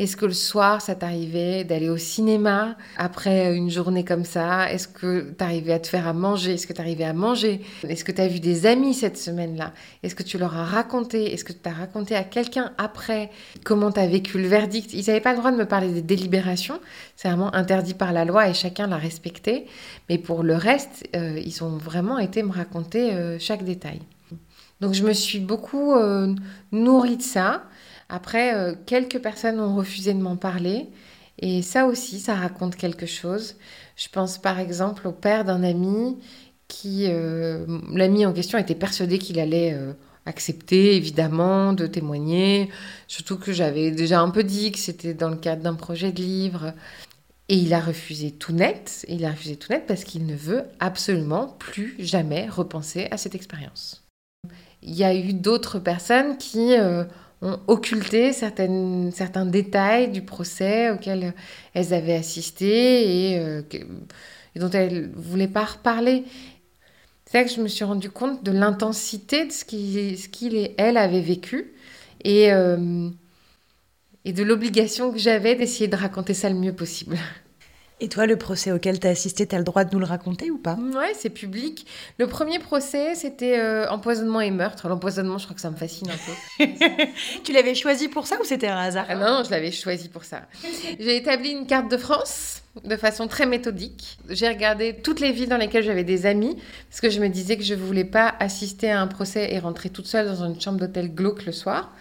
Est-ce 0.00 0.16
que 0.16 0.26
le 0.26 0.32
soir, 0.32 0.80
ça 0.80 0.96
t'arrivait 0.96 1.62
d'aller 1.62 1.88
au 1.88 1.96
cinéma 1.96 2.76
après 2.96 3.54
une 3.54 3.70
journée 3.70 4.04
comme 4.04 4.24
ça? 4.24 4.68
Est-ce 4.72 4.88
que 4.88 5.30
t'arrivais 5.30 5.74
à 5.74 5.78
te 5.78 5.86
faire 5.86 6.08
à 6.08 6.12
manger? 6.14 6.54
Est-ce 6.54 6.66
que 6.66 6.72
t'arrivais 6.72 7.04
à 7.04 7.12
manger? 7.12 7.60
Est-ce 7.88 8.04
que 8.04 8.10
t'as 8.10 8.26
vu 8.26 8.40
des 8.40 8.66
amis 8.66 8.92
cette 8.92 9.18
semaine-là? 9.18 9.72
Est-ce 10.02 10.16
que 10.16 10.24
tu 10.24 10.36
leur 10.36 10.56
as 10.56 10.64
raconté? 10.64 11.32
Est-ce 11.32 11.44
que 11.44 11.52
tu 11.52 11.68
as 11.68 11.72
raconté 11.72 12.16
à 12.16 12.24
quelqu'un 12.24 12.72
après? 12.76 13.30
Comment 13.62 13.92
t'as 13.92 14.08
vécu 14.08 14.42
le 14.42 14.48
verdict? 14.48 14.92
Ils 14.94 15.06
n'avaient 15.06 15.20
pas 15.20 15.30
le 15.30 15.38
droit 15.38 15.52
de 15.52 15.58
me 15.58 15.66
parler 15.66 15.92
des 15.92 16.02
délibérations. 16.02 16.80
C'est 17.14 17.28
vraiment 17.28 17.54
interdit 17.54 17.94
par 17.94 18.12
la 18.12 18.24
loi 18.24 18.48
et 18.48 18.54
chacun 18.54 18.88
l'a 18.88 18.96
respecté. 18.96 19.66
Mais 20.08 20.18
pour 20.18 20.42
le 20.42 20.56
reste, 20.56 21.08
euh, 21.14 21.38
ils 21.38 21.62
ont 21.62 21.76
vraiment 21.76 22.18
été 22.18 22.42
me 22.42 22.50
raconter 22.50 23.12
euh, 23.12 23.38
chaque 23.38 23.62
détail. 23.62 24.00
Donc 24.80 24.94
je 24.94 25.04
me 25.04 25.12
suis 25.12 25.40
beaucoup 25.40 25.92
euh, 25.94 26.34
nourrie 26.72 27.16
de 27.16 27.22
ça. 27.22 27.64
Après, 28.08 28.54
euh, 28.54 28.74
quelques 28.86 29.20
personnes 29.20 29.60
ont 29.60 29.74
refusé 29.76 30.14
de 30.14 30.20
m'en 30.20 30.36
parler. 30.36 30.88
Et 31.38 31.62
ça 31.62 31.86
aussi, 31.86 32.18
ça 32.20 32.34
raconte 32.34 32.76
quelque 32.76 33.06
chose. 33.06 33.56
Je 33.96 34.08
pense 34.08 34.38
par 34.38 34.58
exemple 34.58 35.08
au 35.08 35.12
père 35.12 35.44
d'un 35.44 35.62
ami 35.62 36.18
qui, 36.68 37.06
euh, 37.08 37.66
l'ami 37.92 38.26
en 38.26 38.32
question 38.32 38.58
était 38.58 38.74
persuadé 38.74 39.18
qu'il 39.18 39.38
allait 39.40 39.76
accepter 40.26 40.96
évidemment 40.96 41.72
de 41.72 41.86
témoigner. 41.86 42.70
Surtout 43.08 43.38
que 43.38 43.52
j'avais 43.52 43.90
déjà 43.90 44.20
un 44.20 44.30
peu 44.30 44.44
dit 44.44 44.72
que 44.72 44.78
c'était 44.78 45.14
dans 45.14 45.30
le 45.30 45.36
cadre 45.36 45.62
d'un 45.62 45.74
projet 45.74 46.12
de 46.12 46.22
livre. 46.22 46.74
Et 47.48 47.56
il 47.56 47.74
a 47.74 47.80
refusé 47.80 48.30
tout 48.30 48.52
net. 48.52 49.04
Il 49.08 49.24
a 49.24 49.30
refusé 49.30 49.56
tout 49.56 49.72
net 49.72 49.84
parce 49.86 50.04
qu'il 50.04 50.26
ne 50.26 50.36
veut 50.36 50.64
absolument 50.78 51.56
plus 51.58 51.96
jamais 51.98 52.48
repenser 52.48 53.08
à 53.10 53.16
cette 53.16 53.34
expérience. 53.34 53.99
Il 54.82 54.94
y 54.94 55.04
a 55.04 55.14
eu 55.14 55.32
d'autres 55.32 55.78
personnes 55.78 56.38
qui 56.38 56.74
euh, 56.74 57.04
ont 57.42 57.58
occulté 57.66 58.32
certaines, 58.32 59.10
certains 59.12 59.46
détails 59.46 60.10
du 60.10 60.22
procès 60.22 60.90
auquel 60.90 61.34
elles 61.74 61.94
avaient 61.94 62.14
assisté 62.14 63.32
et, 63.32 63.38
euh, 63.38 63.62
dont 64.56 64.70
elles 64.70 65.10
ne 65.10 65.20
voulaient 65.20 65.48
pas 65.48 65.64
reparler. 65.64 66.24
C'est 67.26 67.38
là 67.38 67.44
que 67.44 67.50
je 67.50 67.60
me 67.60 67.68
suis 67.68 67.84
rendu 67.84 68.10
compte 68.10 68.42
de 68.42 68.50
l'intensité 68.50 69.46
de 69.46 69.52
ce 69.52 69.64
qu'il 69.64 70.18
ce 70.18 70.54
et 70.56 70.74
elle 70.78 70.96
avaient 70.96 71.20
vécu 71.20 71.74
et, 72.24 72.52
euh, 72.52 73.08
et 74.24 74.32
de 74.32 74.42
l'obligation 74.42 75.12
que 75.12 75.18
j'avais 75.18 75.54
d'essayer 75.54 75.88
de 75.88 75.96
raconter 75.96 76.34
ça 76.34 76.48
le 76.48 76.56
mieux 76.56 76.74
possible. 76.74 77.16
Et 78.02 78.08
toi, 78.08 78.26
le 78.26 78.36
procès 78.36 78.72
auquel 78.72 78.98
tu 78.98 79.06
as 79.06 79.10
assisté, 79.10 79.46
tu 79.46 79.54
as 79.54 79.58
le 79.58 79.64
droit 79.64 79.84
de 79.84 79.92
nous 79.92 79.98
le 80.00 80.06
raconter 80.06 80.50
ou 80.50 80.56
pas? 80.56 80.76
Ouais, 80.94 81.12
c'est 81.14 81.28
public. 81.28 81.86
Le 82.18 82.26
premier 82.26 82.58
procès, 82.58 83.14
c'était 83.14 83.58
euh, 83.58 83.86
empoisonnement 83.90 84.40
et 84.40 84.50
meurtre. 84.50 84.88
L'empoisonnement, 84.88 85.36
je 85.36 85.44
crois 85.44 85.54
que 85.54 85.60
ça 85.60 85.70
me 85.70 85.76
fascine 85.76 86.08
un 86.10 86.16
peu. 86.16 86.66
tu 87.44 87.52
l'avais 87.52 87.74
choisi 87.74 88.08
pour 88.08 88.26
ça 88.26 88.40
ou 88.40 88.44
c'était 88.44 88.68
un 88.68 88.78
hasard? 88.78 89.04
Ah 89.08 89.16
Non, 89.16 89.42
je 89.44 89.50
l'avais 89.50 89.70
choisi 89.70 90.08
pour 90.08 90.24
ça. 90.24 90.42
J'ai 90.98 91.16
établi 91.16 91.50
une 91.50 91.66
carte 91.66 91.90
de 91.90 91.98
France 91.98 92.62
de 92.84 92.96
façon 92.96 93.26
très 93.28 93.44
méthodique. 93.46 94.18
J'ai 94.30 94.48
regardé 94.48 94.96
toutes 95.02 95.20
les 95.20 95.32
villes 95.32 95.48
dans 95.48 95.56
lesquelles 95.58 95.84
j'avais 95.84 96.04
des 96.04 96.24
amis 96.24 96.56
parce 96.88 97.00
que 97.00 97.10
je 97.10 97.20
me 97.20 97.28
disais 97.28 97.56
que 97.56 97.64
je 97.64 97.74
voulais 97.74 98.04
pas 98.04 98.34
assister 98.38 98.90
à 98.90 99.00
un 99.00 99.08
procès 99.08 99.52
et 99.52 99.58
rentrer 99.58 99.90
toute 99.90 100.06
seule 100.06 100.26
dans 100.26 100.44
une 100.44 100.58
chambre 100.58 100.78
d'hôtel 100.78 101.12
glauque 101.12 101.44
le 101.44 101.52
soir. 101.52 101.92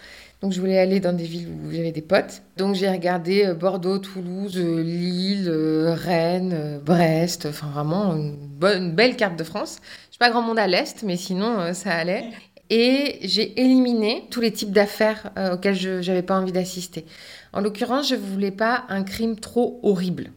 Donc 0.41 0.53
je 0.53 0.61
voulais 0.61 0.79
aller 0.79 1.01
dans 1.01 1.11
des 1.11 1.25
villes 1.25 1.49
où 1.49 1.71
j'avais 1.71 1.91
des 1.91 2.01
potes. 2.01 2.41
Donc 2.55 2.75
j'ai 2.75 2.89
regardé 2.89 3.45
euh, 3.45 3.53
Bordeaux, 3.53 3.97
Toulouse, 3.97 4.57
euh, 4.57 4.81
Lille, 4.81 5.49
euh, 5.49 5.93
Rennes, 5.93 6.79
Brest, 6.83 7.45
enfin 7.45 7.67
vraiment 7.67 8.15
une, 8.15 8.37
bonne, 8.37 8.95
belle 8.95 9.17
carte 9.17 9.37
de 9.37 9.43
France. 9.43 9.79
Je 10.13 10.17
pas 10.17 10.29
grand 10.29 10.41
monde 10.41 10.59
à 10.59 10.67
l'Est, 10.67 11.03
mais 11.03 11.17
sinon 11.17 11.73
ça 11.73 11.91
allait. 11.91 12.29
Et 12.69 13.19
j'ai 13.23 13.59
éliminé 13.59 14.27
tous 14.29 14.41
les 14.41 14.51
types 14.51 14.71
d'affaires 14.71 15.31
auxquelles 15.53 15.75
je 15.75 16.05
n'avais 16.05 16.21
pas 16.21 16.37
envie 16.37 16.51
d'assister. 16.51 17.05
En 17.51 17.61
l'occurrence, 17.61 18.09
je 18.09 18.15
voulais 18.15 18.51
pas 18.51 18.83
un 18.89 19.03
crime 19.03 19.39
trop 19.39 19.79
horrible. 19.81 20.31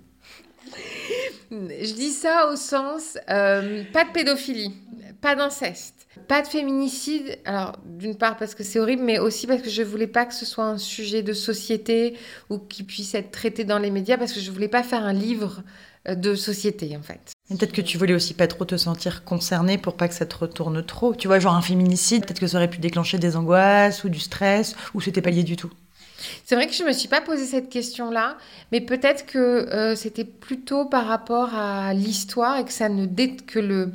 Je 1.51 1.95
dis 1.95 2.11
ça 2.11 2.49
au 2.51 2.57
sens, 2.57 3.19
pas 3.27 3.61
de 4.05 4.12
pédophilie, 4.15 4.73
pas 5.21 5.35
d'inceste, 5.35 6.02
pas 6.29 6.42
de 6.42 6.46
féminicide, 6.46 7.38
alors 7.44 7.79
d'une 7.85 8.16
part 8.16 8.37
parce 8.37 8.55
que 8.55 8.64
c'est 8.64 8.79
horrible, 8.79 9.03
mais 9.03 9.18
aussi 9.18 9.46
parce 9.46 9.62
que 9.62 9.70
je 9.70 9.83
voulais 9.83 10.07
pas 10.07 10.27
que 10.27 10.35
ce 10.35 10.44
soit 10.44 10.64
un 10.64 10.79
sujet 10.79 11.22
de 11.22 11.33
société 11.33 12.16
ou 12.51 12.59
qui 12.59 12.83
puisse 12.83 13.14
être 13.14 13.31
traité 13.31 13.64
dans 13.64 13.79
les 13.79 13.90
médias, 13.90 14.18
parce 14.18 14.33
que 14.33 14.40
je 14.40 14.51
voulais 14.51 14.68
pas 14.68 14.83
faire 14.83 15.05
un 15.05 15.12
livre 15.12 15.62
euh, 16.09 16.14
de 16.14 16.35
société 16.35 16.96
en 16.96 17.03
fait. 17.03 17.33
Peut-être 17.48 17.72
que 17.72 17.81
tu 17.81 17.98
voulais 17.98 18.14
aussi 18.14 18.35
pas 18.35 18.46
trop 18.46 18.64
te 18.64 18.77
sentir 18.77 19.25
concernée 19.25 19.79
pour 19.79 19.96
pas 19.96 20.09
que 20.09 20.14
ça 20.14 20.27
te 20.27 20.37
retourne 20.37 20.85
trop. 20.85 21.14
Tu 21.14 21.29
vois, 21.29 21.38
genre 21.38 21.55
un 21.55 21.62
féminicide, 21.62 22.25
peut-être 22.25 22.40
que 22.40 22.46
ça 22.46 22.57
aurait 22.57 22.70
pu 22.70 22.79
déclencher 22.79 23.18
des 23.18 23.37
angoisses 23.37 24.05
ou 24.05 24.09
du 24.09 24.20
stress, 24.20 24.75
ou 24.94 25.01
c'était 25.01 25.22
pas 25.22 25.31
lié 25.31 25.42
du 25.42 25.57
tout. 25.57 25.70
C'est 26.44 26.55
vrai 26.55 26.66
que 26.66 26.72
je 26.75 26.85
me 26.85 26.92
suis 26.92 27.09
pas 27.09 27.20
posé 27.20 27.44
cette 27.44 27.68
question-là, 27.68 28.37
mais 28.70 28.81
peut-être 28.81 29.27
que 29.27 29.38
euh, 29.38 29.96
c'était 29.96 30.25
plutôt 30.25 30.85
par 30.85 31.07
rapport 31.07 31.55
à 31.55 31.94
l'histoire 31.94 32.59
et 32.59 32.64
que 32.64 32.72
ça 32.72 32.88
ne 32.88 33.07
que 33.07 33.59
le 33.59 33.92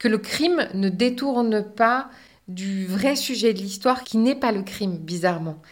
que 0.00 0.08
le 0.08 0.18
crime 0.18 0.66
ne 0.74 0.88
détourne 0.88 1.62
pas 1.62 2.10
du 2.48 2.86
vrai 2.86 3.14
sujet 3.14 3.54
de 3.54 3.60
l'histoire 3.60 4.02
qui 4.02 4.16
n'est 4.16 4.34
pas 4.34 4.50
le 4.50 4.62
crime, 4.62 4.96
bizarrement. 4.96 5.62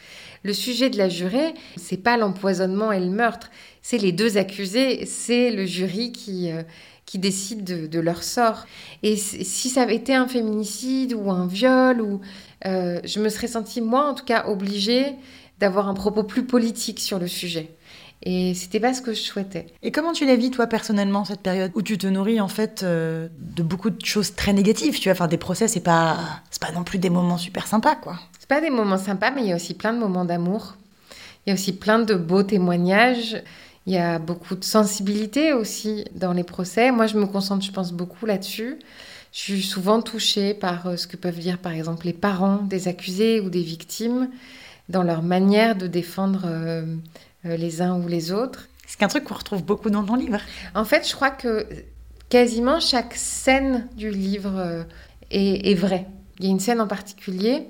Le 0.44 0.52
sujet 0.52 0.90
de 0.90 0.98
la 0.98 1.08
jurée, 1.08 1.54
c'est 1.76 1.96
pas 1.96 2.16
l'empoisonnement 2.16 2.92
et 2.92 3.00
le 3.00 3.10
meurtre, 3.10 3.50
c'est 3.82 3.98
les 3.98 4.12
deux 4.12 4.36
accusés, 4.36 5.04
c'est 5.06 5.50
le 5.50 5.64
jury 5.64 6.12
qui, 6.12 6.52
euh, 6.52 6.62
qui 7.06 7.18
décide 7.18 7.64
de, 7.64 8.00
leur 8.00 8.22
sort. 8.22 8.66
Et 9.02 9.16
si 9.16 9.70
ça 9.70 9.82
avait 9.82 9.96
été 9.96 10.14
un 10.14 10.28
féminicide 10.28 11.14
ou 11.14 11.30
un 11.30 11.46
viol, 11.46 12.02
ou, 12.02 12.20
euh, 12.66 13.00
je 13.04 13.18
me 13.20 13.30
serais 13.30 13.48
sentie, 13.48 13.80
moi 13.80 14.10
en 14.10 14.14
tout 14.14 14.26
cas, 14.26 14.46
obligée 14.46 15.16
d'avoir 15.58 15.88
un 15.88 15.94
propos 15.94 16.22
plus 16.22 16.44
politique 16.44 17.00
sur 17.00 17.18
le 17.18 17.28
sujet. 17.28 17.77
Et 18.22 18.54
c'était 18.54 18.80
pas 18.80 18.94
ce 18.94 19.00
que 19.00 19.12
je 19.12 19.20
souhaitais. 19.20 19.66
Et 19.82 19.92
comment 19.92 20.12
tu 20.12 20.26
la 20.26 20.34
vis, 20.34 20.50
toi, 20.50 20.66
personnellement, 20.66 21.24
cette 21.24 21.40
période 21.40 21.70
où 21.74 21.82
tu 21.82 21.98
te 21.98 22.06
nourris, 22.06 22.40
en 22.40 22.48
fait, 22.48 22.82
euh, 22.82 23.28
de 23.38 23.62
beaucoup 23.62 23.90
de 23.90 24.04
choses 24.04 24.34
très 24.34 24.52
négatives? 24.52 24.98
Tu 24.98 25.04
vois, 25.04 25.12
enfin, 25.12 25.28
des 25.28 25.38
procès, 25.38 25.68
c'est 25.68 25.80
pas, 25.80 26.18
pas 26.60 26.72
non 26.72 26.82
plus 26.82 26.98
des 26.98 27.10
moments 27.10 27.38
super 27.38 27.66
sympas, 27.66 27.94
quoi. 27.94 28.18
C'est 28.40 28.48
pas 28.48 28.60
des 28.60 28.70
moments 28.70 28.98
sympas, 28.98 29.30
mais 29.30 29.42
il 29.42 29.48
y 29.48 29.52
a 29.52 29.56
aussi 29.56 29.74
plein 29.74 29.92
de 29.92 29.98
moments 29.98 30.24
d'amour. 30.24 30.76
Il 31.46 31.50
y 31.50 31.52
a 31.52 31.54
aussi 31.54 31.72
plein 31.72 32.00
de 32.00 32.14
beaux 32.14 32.42
témoignages. 32.42 33.40
Il 33.86 33.92
y 33.92 33.98
a 33.98 34.18
beaucoup 34.18 34.56
de 34.56 34.64
sensibilité 34.64 35.52
aussi 35.52 36.04
dans 36.14 36.32
les 36.32 36.44
procès. 36.44 36.90
Moi, 36.90 37.06
je 37.06 37.16
me 37.16 37.26
concentre, 37.26 37.64
je 37.64 37.70
pense, 37.70 37.92
beaucoup 37.92 38.26
là-dessus. 38.26 38.78
Je 39.32 39.38
suis 39.38 39.62
souvent 39.62 40.02
touchée 40.02 40.54
par 40.54 40.86
euh, 40.86 40.96
ce 40.96 41.06
que 41.06 41.16
peuvent 41.16 41.38
dire, 41.38 41.58
par 41.58 41.72
exemple, 41.72 42.06
les 42.06 42.12
parents 42.12 42.56
des 42.56 42.88
accusés 42.88 43.40
ou 43.40 43.48
des 43.48 43.62
victimes 43.62 44.28
dans 44.88 45.02
leur 45.02 45.22
manière 45.22 45.76
de 45.76 45.86
défendre 45.86 46.42
euh, 46.46 46.96
les 47.44 47.82
uns 47.82 47.98
ou 47.98 48.08
les 48.08 48.32
autres. 48.32 48.68
C'est 48.86 49.02
un 49.02 49.08
truc 49.08 49.24
qu'on 49.24 49.34
retrouve 49.34 49.62
beaucoup 49.62 49.90
dans 49.90 50.04
ton 50.04 50.16
livre. 50.16 50.40
En 50.74 50.84
fait, 50.84 51.06
je 51.06 51.14
crois 51.14 51.30
que 51.30 51.66
quasiment 52.30 52.80
chaque 52.80 53.14
scène 53.14 53.88
du 53.96 54.10
livre 54.10 54.56
euh, 54.56 54.82
est, 55.30 55.70
est 55.70 55.74
vraie. 55.74 56.06
Il 56.38 56.46
y 56.46 56.48
a 56.48 56.50
une 56.50 56.60
scène 56.60 56.80
en 56.80 56.86
particulier 56.86 57.68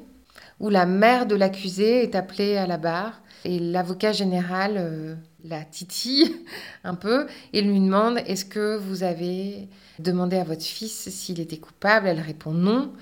où 0.60 0.70
la 0.70 0.86
mère 0.86 1.26
de 1.26 1.34
l'accusé 1.34 2.02
est 2.02 2.14
appelée 2.14 2.56
à 2.56 2.66
la 2.66 2.76
barre 2.76 3.20
et 3.44 3.58
l'avocat 3.58 4.12
général 4.12 4.74
euh, 4.76 5.14
la 5.44 5.64
titille 5.64 6.34
un 6.84 6.94
peu 6.94 7.26
et 7.52 7.62
lui 7.62 7.80
demande 7.80 8.18
est-ce 8.26 8.44
que 8.44 8.76
vous 8.76 9.02
avez 9.02 9.68
demandé 9.98 10.36
à 10.36 10.44
votre 10.44 10.64
fils 10.64 11.08
s'il 11.10 11.40
était 11.40 11.58
coupable? 11.58 12.08
Elle 12.08 12.20
répond 12.20 12.52
non. 12.52 12.92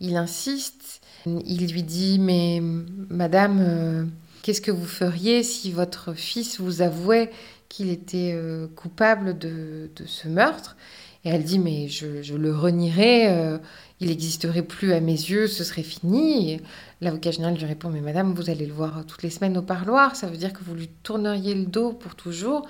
Il 0.00 0.16
insiste. 0.16 1.00
Il 1.26 1.66
lui 1.72 1.82
dit 1.82 2.18
mais 2.18 2.60
madame 2.62 4.10
Qu'est-ce 4.42 4.60
que 4.60 4.70
vous 4.70 4.86
feriez 4.86 5.42
si 5.42 5.72
votre 5.72 6.14
fils 6.14 6.60
vous 6.60 6.82
avouait 6.82 7.30
qu'il 7.68 7.90
était 7.90 8.32
euh, 8.34 8.66
coupable 8.74 9.36
de, 9.38 9.90
ce 10.06 10.28
meurtre? 10.28 10.76
Et 11.24 11.30
elle 11.30 11.42
dit, 11.42 11.58
mais 11.58 11.88
je, 11.88 12.34
le 12.34 12.54
renierais, 12.54 13.26
euh, 13.28 13.58
il 14.00 14.08
n'existerait 14.08 14.62
plus 14.62 14.92
à 14.92 15.00
mes 15.00 15.12
yeux, 15.12 15.48
ce 15.48 15.64
serait 15.64 15.82
fini. 15.82 16.60
L'avocat 17.00 17.32
général 17.32 17.56
lui 17.56 17.64
répond, 17.64 17.90
mais 17.90 18.00
madame, 18.00 18.32
vous 18.34 18.50
allez 18.50 18.66
le 18.66 18.72
voir 18.72 19.04
toutes 19.06 19.22
les 19.22 19.30
semaines 19.30 19.58
au 19.58 19.62
parloir, 19.62 20.14
ça 20.14 20.28
veut 20.28 20.36
dire 20.36 20.52
que 20.52 20.62
vous 20.64 20.74
lui 20.74 20.88
tourneriez 21.02 21.54
le 21.54 21.66
dos 21.66 21.92
pour 21.92 22.14
toujours. 22.14 22.66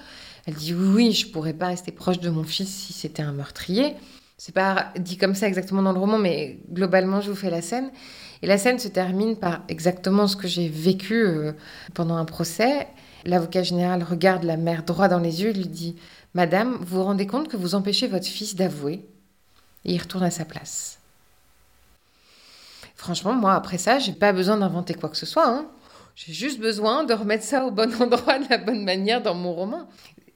Elle 0.47 0.55
dit, 0.55 0.73
oui, 0.73 0.89
oui, 0.95 1.13
je 1.13 1.29
pourrais 1.29 1.53
pas 1.53 1.67
rester 1.67 1.93
proche 1.93 2.21
de 2.21 2.31
mon 2.31 2.45
fils 2.45 2.71
si 2.71 2.95
c'était 2.95 3.23
un 3.23 3.33
meurtrier. 3.33 3.95
C'est 4.39 4.55
pas 4.55 4.93
dit 4.99 5.19
comme 5.19 5.35
ça 5.35 5.47
exactement 5.47 5.83
dans 5.83 5.93
le 5.93 5.99
roman, 5.99 6.17
mais 6.17 6.61
globalement, 6.73 7.21
je 7.21 7.29
vous 7.29 7.37
fais 7.37 7.51
la 7.51 7.61
scène. 7.61 7.91
Et 8.43 8.47
la 8.47 8.59
scène 8.59 8.79
se 8.79 8.89
termine 8.89 9.37
par 9.37 9.63
exactement 9.69 10.27
ce 10.27 10.37
que 10.37 10.49
j'ai 10.49 10.69
vécu 10.69 11.15
euh, 11.15 11.53
pendant 11.95 12.17
un 12.17 12.25
procès. 12.25 12.87
L'avocat 13.25 13.63
général 13.63 14.03
regarde 14.03 14.45
la 14.45 14.57
mère 14.57 14.85
droit 14.85 15.09
dans 15.09 15.19
les 15.19 15.43
yeux 15.43 15.51
et 15.51 15.55
lui 15.55 15.67
dit 15.67 15.97
Madame, 16.35 16.77
vous 16.81 16.99
vous 16.99 17.05
rendez 17.05 17.27
compte 17.27 17.49
que 17.49 17.57
vous 17.57 17.75
empêchez 17.75 18.07
votre 18.07 18.27
fils 18.27 18.55
d'avouer? 18.55 19.05
Et 19.85 19.95
il 19.95 19.99
retourne 19.99 20.25
à 20.25 20.31
sa 20.31 20.45
place. 20.45 20.99
Franchement, 22.95 23.33
moi, 23.33 23.55
après 23.55 23.79
ça, 23.79 23.99
j'ai 23.99 24.13
pas 24.13 24.33
besoin 24.33 24.57
d'inventer 24.57 24.95
quoi 24.95 25.09
que 25.09 25.17
ce 25.17 25.27
soit. 25.27 25.49
Hein. 25.49 25.67
J'ai 26.15 26.33
juste 26.33 26.59
besoin 26.59 27.05
de 27.05 27.15
remettre 27.15 27.45
ça 27.45 27.65
au 27.65 27.71
bon 27.71 27.93
endroit, 28.03 28.39
de 28.39 28.49
la 28.51 28.59
bonne 28.59 28.85
manière 28.85 29.23
dans 29.23 29.35
mon 29.35 29.55
roman. 29.55 29.89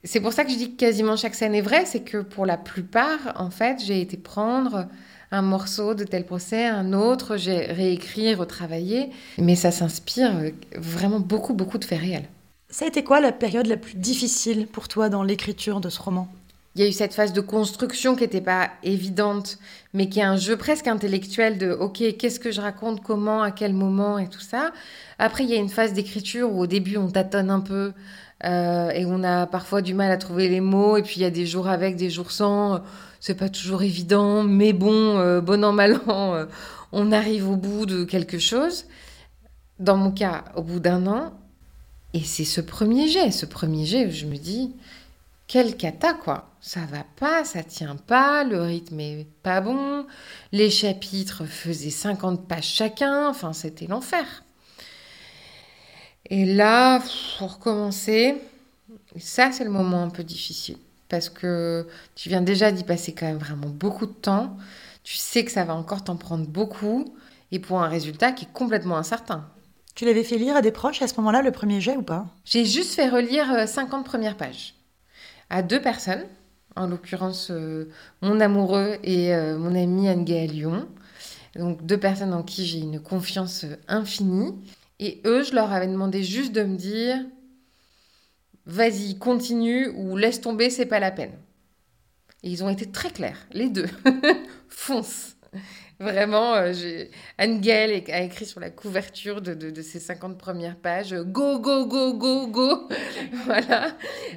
C'est 0.05 0.19
pour 0.19 0.33
ça 0.33 0.43
que 0.43 0.51
je 0.51 0.57
dis 0.57 0.71
que 0.71 0.77
quasiment 0.77 1.15
chaque 1.15 1.35
scène 1.35 1.55
est 1.55 1.61
vraie, 1.61 1.85
c'est 1.85 2.03
que 2.03 2.17
pour 2.17 2.45
la 2.45 2.57
plupart, 2.57 3.33
en 3.35 3.49
fait, 3.49 3.81
j'ai 3.83 4.01
été 4.01 4.17
prendre 4.17 4.87
un 5.33 5.41
morceau 5.41 5.95
de 5.95 6.03
tel 6.03 6.25
procès, 6.25 6.67
un 6.67 6.93
autre, 6.93 7.37
j'ai 7.37 7.65
réécrit, 7.65 8.35
retravaillé, 8.35 9.09
mais 9.39 9.55
ça 9.55 9.71
s'inspire 9.71 10.31
vraiment 10.77 11.19
beaucoup, 11.19 11.55
beaucoup 11.55 11.79
de 11.79 11.85
faits 11.85 11.99
réels. 11.99 12.29
Ça 12.69 12.85
a 12.85 12.87
été 12.87 13.03
quoi 13.03 13.19
la 13.19 13.31
période 13.31 13.65
la 13.65 13.77
plus 13.77 13.95
difficile 13.95 14.67
pour 14.67 14.87
toi 14.87 15.09
dans 15.09 15.23
l'écriture 15.23 15.81
de 15.81 15.89
ce 15.89 15.99
roman? 15.99 16.27
Il 16.75 16.83
y 16.83 16.85
a 16.85 16.87
eu 16.87 16.91
cette 16.91 17.15
phase 17.15 17.33
de 17.33 17.41
construction 17.41 18.15
qui 18.15 18.21
n'était 18.21 18.41
pas 18.41 18.69
évidente, 18.83 19.57
mais 19.93 20.07
qui 20.07 20.19
est 20.19 20.23
un 20.23 20.37
jeu 20.37 20.55
presque 20.55 20.87
intellectuel 20.87 21.57
de 21.57 21.71
OK, 21.71 22.03
qu'est-ce 22.17 22.39
que 22.39 22.51
je 22.51 22.61
raconte, 22.61 23.01
comment, 23.01 23.41
à 23.41 23.49
quel 23.49 23.73
moment 23.73 24.19
et 24.19 24.27
tout 24.27 24.39
ça. 24.39 24.71
Après, 25.17 25.43
il 25.43 25.49
y 25.49 25.53
a 25.53 25.57
une 25.57 25.69
phase 25.69 25.93
d'écriture 25.93 26.51
où 26.51 26.61
au 26.61 26.67
début 26.67 26.97
on 26.97 27.09
tâtonne 27.09 27.49
un 27.49 27.59
peu 27.59 27.93
euh, 28.43 28.89
et 28.91 29.05
on 29.05 29.23
a 29.23 29.47
parfois 29.47 29.81
du 29.81 29.95
mal 29.95 30.11
à 30.11 30.17
trouver 30.17 30.47
les 30.47 30.61
mots, 30.61 30.97
et 30.97 31.01
puis 31.01 31.15
il 31.17 31.21
y 31.23 31.25
a 31.25 31.31
des 31.31 31.47
jours 31.47 31.67
avec, 31.67 31.95
des 31.95 32.11
jours 32.11 32.31
sans 32.31 32.81
c'est 33.23 33.35
pas 33.35 33.47
toujours 33.47 33.83
évident, 33.83 34.43
mais 34.43 34.73
bon, 34.73 35.17
euh, 35.17 35.39
bon 35.39 35.63
an, 35.63 35.71
mal 35.71 36.01
an, 36.07 36.35
euh, 36.35 36.45
on 36.91 37.13
arrive 37.13 37.49
au 37.49 37.55
bout 37.55 37.85
de 37.85 38.03
quelque 38.03 38.37
chose. 38.37 38.83
Dans 39.79 39.95
mon 39.95 40.11
cas, 40.11 40.43
au 40.57 40.61
bout 40.61 40.81
d'un 40.81 41.07
an, 41.07 41.31
et 42.13 42.19
c'est 42.19 42.43
ce 42.43 42.59
premier 42.59 43.07
jet, 43.07 43.31
ce 43.31 43.45
premier 43.45 43.85
jet, 43.85 44.11
je 44.11 44.25
me 44.25 44.35
dis, 44.35 44.75
quel 45.47 45.77
cata, 45.77 46.13
quoi. 46.13 46.49
Ça 46.59 46.81
va 46.81 47.05
pas, 47.15 47.45
ça 47.45 47.63
tient 47.63 47.95
pas, 47.95 48.43
le 48.43 48.61
rythme 48.61 48.99
est 48.99 49.25
pas 49.41 49.61
bon, 49.61 50.05
les 50.51 50.69
chapitres 50.69 51.45
faisaient 51.45 51.91
50 51.91 52.45
pages 52.45 52.67
chacun, 52.67 53.29
enfin, 53.29 53.53
c'était 53.53 53.87
l'enfer. 53.87 54.43
Et 56.29 56.43
là, 56.43 56.99
pour 57.39 57.53
recommencer, 57.53 58.35
ça, 59.17 59.53
c'est 59.53 59.63
le 59.63 59.69
moment 59.69 60.03
un 60.03 60.09
peu 60.09 60.25
difficile 60.25 60.77
parce 61.13 61.29
que 61.29 61.85
tu 62.15 62.27
viens 62.29 62.41
déjà 62.41 62.71
d'y 62.71 62.83
passer 62.83 63.13
quand 63.13 63.27
même 63.27 63.37
vraiment 63.37 63.67
beaucoup 63.67 64.07
de 64.07 64.13
temps. 64.13 64.57
Tu 65.03 65.15
sais 65.17 65.45
que 65.45 65.51
ça 65.51 65.63
va 65.63 65.75
encore 65.75 66.03
t'en 66.03 66.15
prendre 66.15 66.47
beaucoup 66.47 67.13
et 67.51 67.59
pour 67.59 67.83
un 67.83 67.87
résultat 67.87 68.31
qui 68.31 68.45
est 68.45 68.51
complètement 68.51 68.97
incertain. 68.97 69.47
Tu 69.93 70.05
l'avais 70.05 70.23
fait 70.23 70.39
lire 70.39 70.55
à 70.55 70.63
des 70.63 70.71
proches 70.71 71.03
à 71.03 71.07
ce 71.07 71.13
moment-là, 71.17 71.43
le 71.43 71.51
premier 71.51 71.81
jet 71.81 71.95
ou 71.95 72.01
pas? 72.01 72.25
J'ai 72.45 72.65
juste 72.65 72.95
fait 72.95 73.09
relire 73.09 73.67
50 73.67 73.99
euh, 73.99 74.03
premières 74.03 74.37
pages 74.37 74.73
à 75.51 75.61
deux 75.61 75.79
personnes, 75.79 76.25
en 76.75 76.87
l'occurrence 76.87 77.49
euh, 77.51 77.91
mon 78.23 78.39
amoureux 78.39 78.97
et 79.03 79.35
euh, 79.35 79.55
mon 79.59 79.75
ami 79.75 80.09
Anne 80.09 80.25
Lyon. 80.25 80.87
Donc 81.55 81.85
deux 81.85 81.99
personnes 81.99 82.33
en 82.33 82.41
qui 82.41 82.65
j'ai 82.65 82.79
une 82.79 82.99
confiance 82.99 83.67
infinie. 83.87 84.55
Et 84.99 85.21
eux, 85.27 85.43
je 85.43 85.53
leur 85.53 85.71
avais 85.71 85.85
demandé 85.85 86.23
juste 86.23 86.53
de 86.53 86.63
me 86.63 86.75
dire 86.75 87.17
vas-y, 88.65 89.17
continue 89.17 89.89
ou 89.89 90.17
laisse 90.17 90.41
tomber, 90.41 90.69
c'est 90.69 90.85
pas 90.85 90.99
la 90.99 91.11
peine. 91.11 91.33
Et 92.43 92.49
ils 92.49 92.63
ont 92.63 92.69
été 92.69 92.91
très 92.91 93.09
clairs, 93.09 93.47
les 93.51 93.69
deux. 93.69 93.87
Fonce. 94.69 95.35
Vraiment, 95.99 96.55
euh, 96.55 97.05
Anne 97.37 97.61
a 97.69 98.21
écrit 98.21 98.45
sur 98.45 98.59
la 98.59 98.69
couverture 98.69 99.41
de, 99.41 99.81
ces 99.81 99.99
50 99.99 100.37
premières 100.37 100.75
pages 100.75 101.13
Go, 101.13 101.59
go, 101.59 101.85
go, 101.85 102.13
go, 102.13 102.47
go. 102.47 102.89
voilà. 103.45 103.95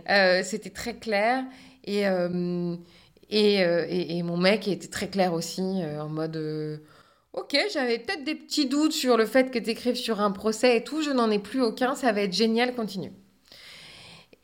Euh, 0.08 0.42
c'était 0.44 0.70
très 0.70 0.94
clair. 0.94 1.44
Et, 1.84 2.06
euh, 2.06 2.76
et, 3.30 3.54
et, 3.54 4.18
et, 4.18 4.22
mon 4.22 4.36
mec 4.36 4.68
était 4.68 4.88
très 4.88 5.08
clair 5.08 5.32
aussi, 5.32 5.60
en 5.60 6.08
mode 6.08 6.80
Ok, 7.32 7.56
j'avais 7.72 7.98
peut-être 7.98 8.24
des 8.24 8.34
petits 8.34 8.66
doutes 8.66 8.92
sur 8.92 9.16
le 9.16 9.26
fait 9.26 9.50
que 9.50 9.58
tu 9.58 9.70
écrives 9.70 9.96
sur 9.96 10.20
un 10.20 10.30
procès 10.30 10.76
et 10.76 10.84
tout. 10.84 11.02
Je 11.02 11.10
n'en 11.10 11.30
ai 11.30 11.38
plus 11.38 11.60
aucun. 11.60 11.94
Ça 11.94 12.12
va 12.12 12.22
être 12.22 12.32
génial, 12.32 12.74
continue. 12.74 13.12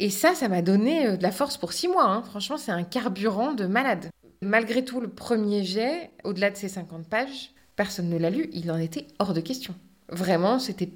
Et 0.02 0.10
ça, 0.10 0.34
ça 0.34 0.48
m'a 0.48 0.62
donné 0.62 1.06
euh, 1.06 1.16
de 1.16 1.22
la 1.22 1.30
force 1.30 1.56
pour 1.56 1.72
six 1.72 1.86
mois. 1.86 2.06
Hein. 2.06 2.24
Franchement, 2.24 2.58
c'est 2.58 2.72
un 2.72 2.82
carburant 2.82 3.52
de 3.52 3.66
malade. 3.66 4.10
Malgré 4.40 4.84
tout, 4.84 5.00
le 5.00 5.06
premier 5.06 5.62
jet, 5.62 6.10
au-delà 6.24 6.50
de 6.50 6.56
ces 6.56 6.68
50 6.68 7.06
pages, 7.06 7.52
personne 7.76 8.08
ne 8.08 8.18
l'a 8.18 8.28
lu. 8.28 8.50
Il 8.52 8.72
en 8.72 8.78
était 8.78 9.06
hors 9.20 9.32
de 9.32 9.40
question. 9.40 9.76
Vraiment, 10.08 10.58
c'était. 10.58 10.88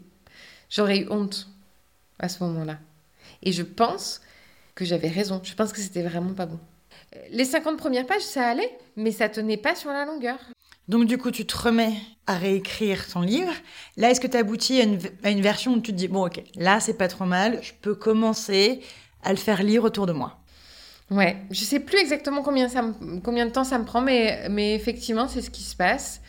J'aurais 0.68 0.98
eu 0.98 1.06
honte 1.08 1.46
à 2.18 2.28
ce 2.28 2.42
moment-là. 2.42 2.78
Et 3.44 3.52
je 3.52 3.62
pense 3.62 4.22
que 4.74 4.84
j'avais 4.84 5.06
raison. 5.06 5.40
Je 5.44 5.54
pense 5.54 5.72
que 5.72 5.80
c'était 5.80 6.02
vraiment 6.02 6.34
pas 6.34 6.46
bon. 6.46 6.58
Les 7.30 7.44
50 7.44 7.78
premières 7.78 8.06
pages, 8.06 8.22
ça 8.22 8.48
allait, 8.48 8.76
mais 8.96 9.12
ça 9.12 9.28
tenait 9.28 9.56
pas 9.56 9.76
sur 9.76 9.90
la 9.90 10.04
longueur. 10.04 10.40
Donc 10.88 11.06
du 11.06 11.18
coup, 11.18 11.30
tu 11.30 11.46
te 11.46 11.56
remets 11.56 11.94
à 12.26 12.36
réécrire 12.36 13.06
ton 13.08 13.20
livre. 13.20 13.52
Là, 13.96 14.10
est-ce 14.10 14.20
que 14.20 14.26
tu 14.26 14.36
aboutis 14.36 14.80
à 14.80 14.84
une, 14.84 14.98
à 15.24 15.30
une, 15.30 15.40
version 15.40 15.74
où 15.74 15.80
tu 15.80 15.92
te 15.92 15.96
dis, 15.96 16.08
bon 16.08 16.26
ok, 16.26 16.42
là 16.56 16.80
c'est 16.80 16.94
pas 16.94 17.08
trop 17.08 17.24
mal, 17.24 17.58
je 17.62 17.72
peux 17.80 17.94
commencer 17.94 18.80
à 19.22 19.30
le 19.30 19.36
faire 19.36 19.62
lire 19.62 19.84
autour 19.84 20.06
de 20.06 20.12
moi? 20.12 20.38
Ouais, 21.10 21.36
je 21.50 21.64
sais 21.64 21.80
plus 21.80 21.98
exactement 21.98 22.42
combien, 22.42 22.68
ça 22.68 22.82
me- 22.82 23.20
combien 23.20 23.46
de 23.46 23.52
temps 23.52 23.64
ça 23.64 23.78
me 23.78 23.84
prend, 23.84 24.00
mais, 24.00 24.48
mais 24.50 24.74
effectivement, 24.74 25.28
c'est 25.28 25.40
ce 25.40 25.50
qui 25.50 25.62
se 25.62 25.76
passe. 25.76 26.20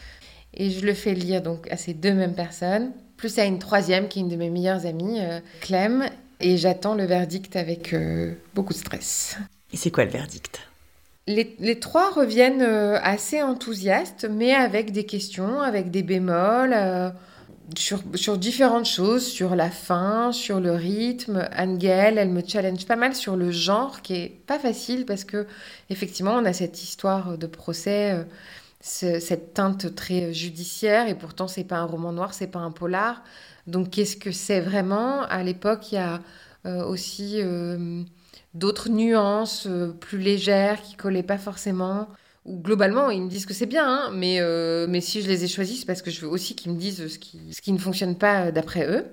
Et 0.53 0.69
je 0.69 0.85
le 0.85 0.93
fais 0.93 1.13
lire 1.13 1.41
donc 1.41 1.67
à 1.71 1.77
ces 1.77 1.93
deux 1.93 2.13
mêmes 2.13 2.35
personnes, 2.35 2.91
plus 3.15 3.37
à 3.39 3.45
une 3.45 3.59
troisième 3.59 4.07
qui 4.07 4.19
est 4.19 4.21
une 4.21 4.29
de 4.29 4.35
mes 4.35 4.49
meilleures 4.49 4.85
amies, 4.85 5.19
euh, 5.19 5.39
Clem. 5.61 6.05
Et 6.39 6.57
j'attends 6.57 6.93
le 6.93 7.05
verdict 7.05 7.55
avec 7.55 7.93
euh, 7.93 8.35
beaucoup 8.53 8.73
de 8.73 8.77
stress. 8.77 9.37
Et 9.73 9.77
c'est 9.77 9.89
quoi 9.89 10.05
le 10.05 10.11
verdict? 10.11 10.46
Les, 11.27 11.55
les 11.59 11.79
trois 11.79 12.11
reviennent 12.11 12.61
euh, 12.61 12.97
assez 13.03 13.41
enthousiastes, 13.41 14.25
mais 14.29 14.53
avec 14.53 14.91
des 14.93 15.05
questions, 15.05 15.59
avec 15.61 15.91
des 15.91 16.01
bémols, 16.03 16.73
euh, 16.73 17.09
sur, 17.75 18.01
sur 18.15 18.37
différentes 18.37 18.85
choses, 18.85 19.25
sur 19.27 19.55
la 19.55 19.69
fin, 19.69 20.31
sur 20.31 20.61
le 20.61 20.71
rythme. 20.71 21.47
Anne-Gaëlle, 21.51 22.17
elle 22.17 22.29
me 22.29 22.41
challenge 22.47 22.85
pas 22.85 22.95
mal 22.95 23.13
sur 23.13 23.35
le 23.35 23.51
genre, 23.51 24.01
qui 24.01 24.13
est 24.15 24.29
pas 24.47 24.57
facile 24.57 25.05
parce 25.05 25.25
que, 25.25 25.47
effectivement, 25.89 26.33
on 26.35 26.45
a 26.45 26.53
cette 26.53 26.81
histoire 26.81 27.37
de 27.37 27.47
procès, 27.47 28.13
euh, 28.13 28.23
ce- 28.81 29.19
cette 29.19 29.53
teinte 29.53 29.95
très 29.95 30.33
judiciaire, 30.33 31.09
et 31.09 31.15
pourtant, 31.15 31.47
c'est 31.49 31.65
pas 31.65 31.77
un 31.77 31.85
roman 31.85 32.13
noir, 32.13 32.33
c'est 32.33 32.47
pas 32.47 32.59
un 32.59 32.71
polar. 32.71 33.21
Donc, 33.67 33.89
qu'est-ce 33.91 34.15
que 34.17 34.31
c'est 34.31 34.61
vraiment? 34.61 35.23
À 35.23 35.43
l'époque, 35.43 35.91
il 35.91 35.95
y 35.95 35.97
a 35.97 36.21
aussi. 36.87 37.41
D'autres 38.57 38.89
nuances 38.89 39.67
euh, 39.67 39.89
plus 39.91 40.17
légères 40.19 40.81
qui 40.81 40.95
collaient 40.95 41.23
pas 41.23 41.37
forcément. 41.37 42.07
Ou 42.45 42.59
globalement, 42.61 43.09
ils 43.09 43.21
me 43.21 43.29
disent 43.29 43.45
que 43.45 43.53
c'est 43.53 43.65
bien, 43.65 43.85
hein, 43.87 44.11
mais, 44.13 44.39
euh, 44.39 44.87
mais 44.87 45.01
si 45.01 45.21
je 45.21 45.27
les 45.27 45.43
ai 45.43 45.47
choisis, 45.47 45.81
c'est 45.81 45.85
parce 45.85 46.01
que 46.01 46.11
je 46.11 46.21
veux 46.21 46.29
aussi 46.29 46.55
qu'ils 46.55 46.71
me 46.71 46.77
disent 46.77 47.07
ce 47.07 47.19
qui, 47.19 47.39
ce 47.51 47.61
qui 47.61 47.73
ne 47.73 47.77
fonctionne 47.77 48.17
pas 48.17 48.45
euh, 48.45 48.51
d'après 48.51 48.87
eux. 48.87 49.05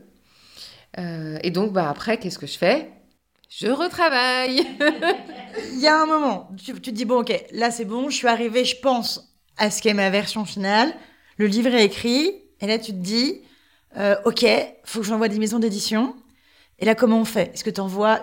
Et 1.43 1.51
donc, 1.51 1.73
bah, 1.73 1.91
après, 1.91 2.19
qu'est-ce 2.19 2.39
que 2.39 2.47
je 2.47 2.57
fais? 2.57 2.89
Je 3.49 3.67
retravaille 3.67 4.65
Il 5.73 5.81
y 5.81 5.89
a 5.89 6.01
un 6.01 6.07
moment, 6.07 6.51
tu, 6.57 6.73
tu 6.75 6.81
te 6.81 6.91
dis, 6.91 7.05
bon, 7.05 7.23
ok, 7.23 7.33
là 7.51 7.73
c'est 7.73 7.85
bon, 7.85 8.11
je 8.11 8.17
suis 8.17 8.29
arrivée, 8.29 8.65
je 8.65 8.77
pense 8.81 9.35
à 9.57 9.73
ce 9.73 9.83
qu'est 9.83 9.93
ma 9.93 10.11
version 10.11 10.45
finale, 10.45 10.95
le 11.37 11.47
livre 11.47 11.75
est 11.75 11.85
écrit, 11.85 12.33
et 12.61 12.67
là 12.69 12.79
tu 12.79 12.93
te 12.93 12.97
dis, 12.97 13.41
euh, 13.97 14.17
ok, 14.25 14.45
faut 14.85 15.01
que 15.01 15.07
j'envoie 15.07 15.29
des 15.29 15.39
maisons 15.39 15.59
d'édition. 15.59 16.15
Et 16.85 16.87
là, 16.87 16.95
comment 16.95 17.19
on 17.19 17.25
fait? 17.25 17.51
Est-ce 17.55 17.65
que 17.65 17.71
tu 17.71 17.81
envoies 17.81 18.21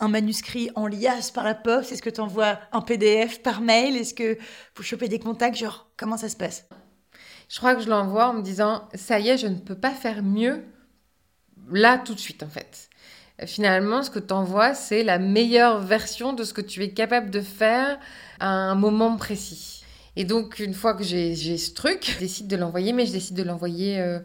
un 0.00 0.08
manuscrit 0.08 0.70
en 0.74 0.86
liasse 0.86 1.30
par 1.30 1.44
la 1.44 1.54
poste? 1.54 1.92
Est-ce 1.92 2.00
que 2.00 2.08
tu 2.08 2.22
envoies 2.22 2.58
un 2.72 2.80
PDF 2.80 3.42
par 3.42 3.60
mail? 3.60 3.94
Est-ce 3.94 4.14
que 4.14 4.38
faut 4.74 4.82
choper 4.82 5.06
des 5.06 5.18
contacts? 5.18 5.58
Genre, 5.58 5.86
comment 5.98 6.16
ça 6.16 6.30
se 6.30 6.36
passe? 6.36 6.66
Je 7.50 7.58
crois 7.58 7.74
que 7.74 7.82
je 7.82 7.90
l'envoie 7.90 8.30
en 8.30 8.32
me 8.32 8.40
disant, 8.40 8.88
ça 8.94 9.20
y 9.20 9.28
est, 9.28 9.36
je 9.36 9.48
ne 9.48 9.58
peux 9.58 9.74
pas 9.74 9.90
faire 9.90 10.22
mieux 10.22 10.64
là 11.70 11.98
tout 11.98 12.14
de 12.14 12.18
suite, 12.18 12.42
en 12.42 12.48
fait. 12.48 12.88
Finalement, 13.44 14.02
ce 14.02 14.08
que 14.08 14.18
tu 14.18 14.32
envoies, 14.32 14.72
c'est 14.72 15.02
la 15.02 15.18
meilleure 15.18 15.78
version 15.80 16.32
de 16.32 16.44
ce 16.44 16.54
que 16.54 16.62
tu 16.62 16.82
es 16.82 16.94
capable 16.94 17.28
de 17.28 17.42
faire 17.42 17.98
à 18.40 18.48
un 18.48 18.76
moment 18.76 19.18
précis. 19.18 19.84
Et 20.16 20.24
donc, 20.24 20.58
une 20.58 20.72
fois 20.72 20.94
que 20.94 21.04
j'ai 21.04 21.34
ce 21.34 21.74
truc, 21.74 22.14
je 22.14 22.18
décide 22.18 22.46
de 22.46 22.56
l'envoyer, 22.56 22.94
mais 22.94 23.04
je 23.04 23.12
décide 23.12 23.36
de 23.36 23.42
l'envoyer 23.42 24.00
euh, 24.00 24.20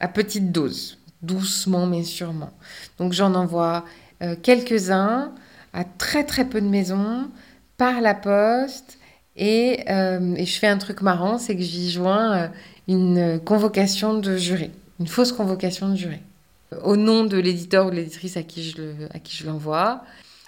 à 0.00 0.08
petite 0.08 0.50
dose, 0.50 1.01
doucement 1.22 1.86
mais 1.86 2.04
sûrement. 2.04 2.50
Donc, 2.98 3.12
j'en 3.12 3.34
envoie 3.34 3.84
euh, 4.22 4.36
quelques-uns 4.40 5.32
à 5.72 5.84
très 5.84 6.24
très 6.24 6.44
peu 6.44 6.60
de 6.60 6.68
maisons, 6.68 7.28
par 7.78 8.00
la 8.00 8.14
poste, 8.14 8.98
et, 9.36 9.84
euh, 9.88 10.34
et 10.36 10.44
je 10.44 10.58
fais 10.58 10.66
un 10.66 10.78
truc 10.78 11.00
marrant, 11.00 11.38
c'est 11.38 11.56
que 11.56 11.62
j'y 11.62 11.90
joins 11.90 12.36
euh, 12.36 12.48
une 12.86 13.40
convocation 13.40 14.18
de 14.18 14.36
jury, 14.36 14.70
une 15.00 15.06
fausse 15.06 15.32
convocation 15.32 15.88
de 15.88 15.96
jury, 15.96 16.20
au 16.84 16.96
nom 16.96 17.24
de 17.24 17.38
l'éditeur 17.38 17.86
ou 17.86 17.90
de 17.90 17.96
l'éditrice 17.96 18.36
à 18.36 18.42
qui 18.42 18.62
je 18.62 18.76
le- 18.76 19.08
l'envoie, 19.46 20.04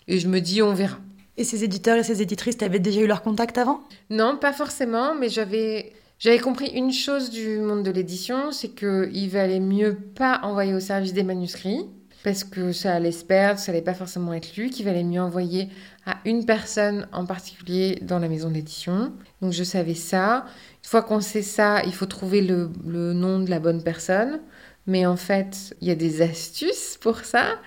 et 0.07 0.19
je 0.19 0.29
me 0.29 0.41
dis 0.41 0.61
on 0.63 0.75
verra. 0.75 0.99
Et 1.37 1.45
ces 1.45 1.65
éditeurs 1.65 1.97
et 1.97 2.05
ces 2.05 2.23
éditrices, 2.23 2.59
t'avais 2.59 2.79
déjà 2.79 3.01
eu 3.01 3.07
leur 3.07 3.23
contact 3.23 3.59
avant? 3.59 3.81
Non, 4.11 4.37
pas 4.37 4.53
forcément, 4.53 5.15
mais 5.15 5.29
j'avais 5.29 5.93
j'avais 6.25 6.39
compris 6.39 6.69
une 6.69 6.91
chose 6.91 7.29
du 7.29 7.59
monde 7.59 7.83
de 7.83 7.91
l'édition, 7.91 8.51
c'est 8.51 8.71
que 8.71 9.11
il 9.13 9.29
valait 9.29 9.61
mieux 9.61 9.95
pas 9.95 10.41
envoyer 10.43 10.73
au 10.73 10.81
service 10.81 11.13
des 11.13 11.23
manuscrits 11.23 11.85
parce 12.23 12.45
que 12.45 12.73
ça 12.73 12.95
allait 12.95 13.13
se 13.13 13.27
perdre, 13.27 13.61
ça 13.61 13.73
allait 13.73 13.83
pas 13.83 13.93
forcément 13.93 14.33
être 14.33 14.57
lu, 14.57 14.71
qu'il 14.71 14.87
valait 14.87 15.05
mieux 15.05 15.21
envoyer 15.21 15.69
à 16.07 16.17
une 16.25 16.47
personne 16.47 17.07
en 17.13 17.27
particulier 17.27 17.99
dans 18.01 18.19
la 18.19 18.31
maison 18.31 18.51
d'édition. 18.51 19.13
Donc 19.43 19.53
je 19.53 19.65
savais 19.65 19.95
ça. 19.95 20.47
Une 20.83 20.89
fois 20.89 21.03
qu'on 21.03 21.21
sait 21.21 21.43
ça, 21.43 21.83
il 21.85 21.93
faut 21.93 22.07
trouver 22.07 22.41
le, 22.41 22.71
le 22.87 23.13
nom 23.13 23.41
de 23.41 23.51
la 23.51 23.61
bonne 23.61 23.83
personne. 23.83 24.41
Mais 24.87 25.05
en 25.05 25.17
fait, 25.17 25.77
il 25.83 25.89
y 25.89 25.91
a 25.91 25.95
des 25.95 26.23
astuces 26.23 26.97
pour 26.99 27.19
ça. 27.19 27.59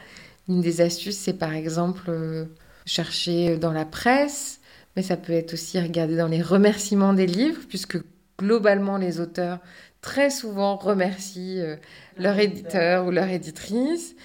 Une 0.49 0.61
des 0.61 0.81
astuces, 0.81 1.17
c'est 1.17 1.37
par 1.37 1.53
exemple 1.53 2.09
euh, 2.09 2.45
chercher 2.87 3.57
dans 3.57 3.71
la 3.71 3.85
presse, 3.85 4.61
mais 4.95 5.03
ça 5.03 5.15
peut 5.15 5.33
être 5.33 5.53
aussi 5.53 5.79
regarder 5.79 6.17
dans 6.17 6.27
les 6.27 6.41
remerciements 6.41 7.13
des 7.13 7.27
livres, 7.27 7.61
puisque 7.69 7.99
globalement, 8.37 8.97
les 8.97 9.19
auteurs 9.19 9.59
très 10.01 10.29
souvent 10.29 10.77
remercient 10.77 11.59
euh, 11.59 11.75
leur 12.17 12.39
éditeur 12.39 13.05
ou 13.05 13.11
leur 13.11 13.27
éditrice. 13.27 14.15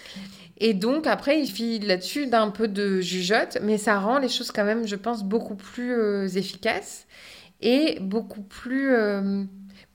Et 0.58 0.74
donc, 0.74 1.06
après, 1.06 1.40
il 1.40 1.48
file 1.48 1.86
là-dessus 1.86 2.26
d'un 2.26 2.50
peu 2.50 2.68
de 2.68 3.00
jugeote, 3.00 3.58
mais 3.62 3.78
ça 3.78 3.98
rend 3.98 4.18
les 4.18 4.28
choses 4.28 4.52
quand 4.52 4.64
même, 4.64 4.86
je 4.86 4.96
pense, 4.96 5.24
beaucoup 5.24 5.56
plus 5.56 5.92
euh, 5.92 6.28
efficaces 6.28 7.06
et 7.60 7.98
beaucoup 8.00 8.42
plus, 8.42 8.94
euh, 8.94 9.42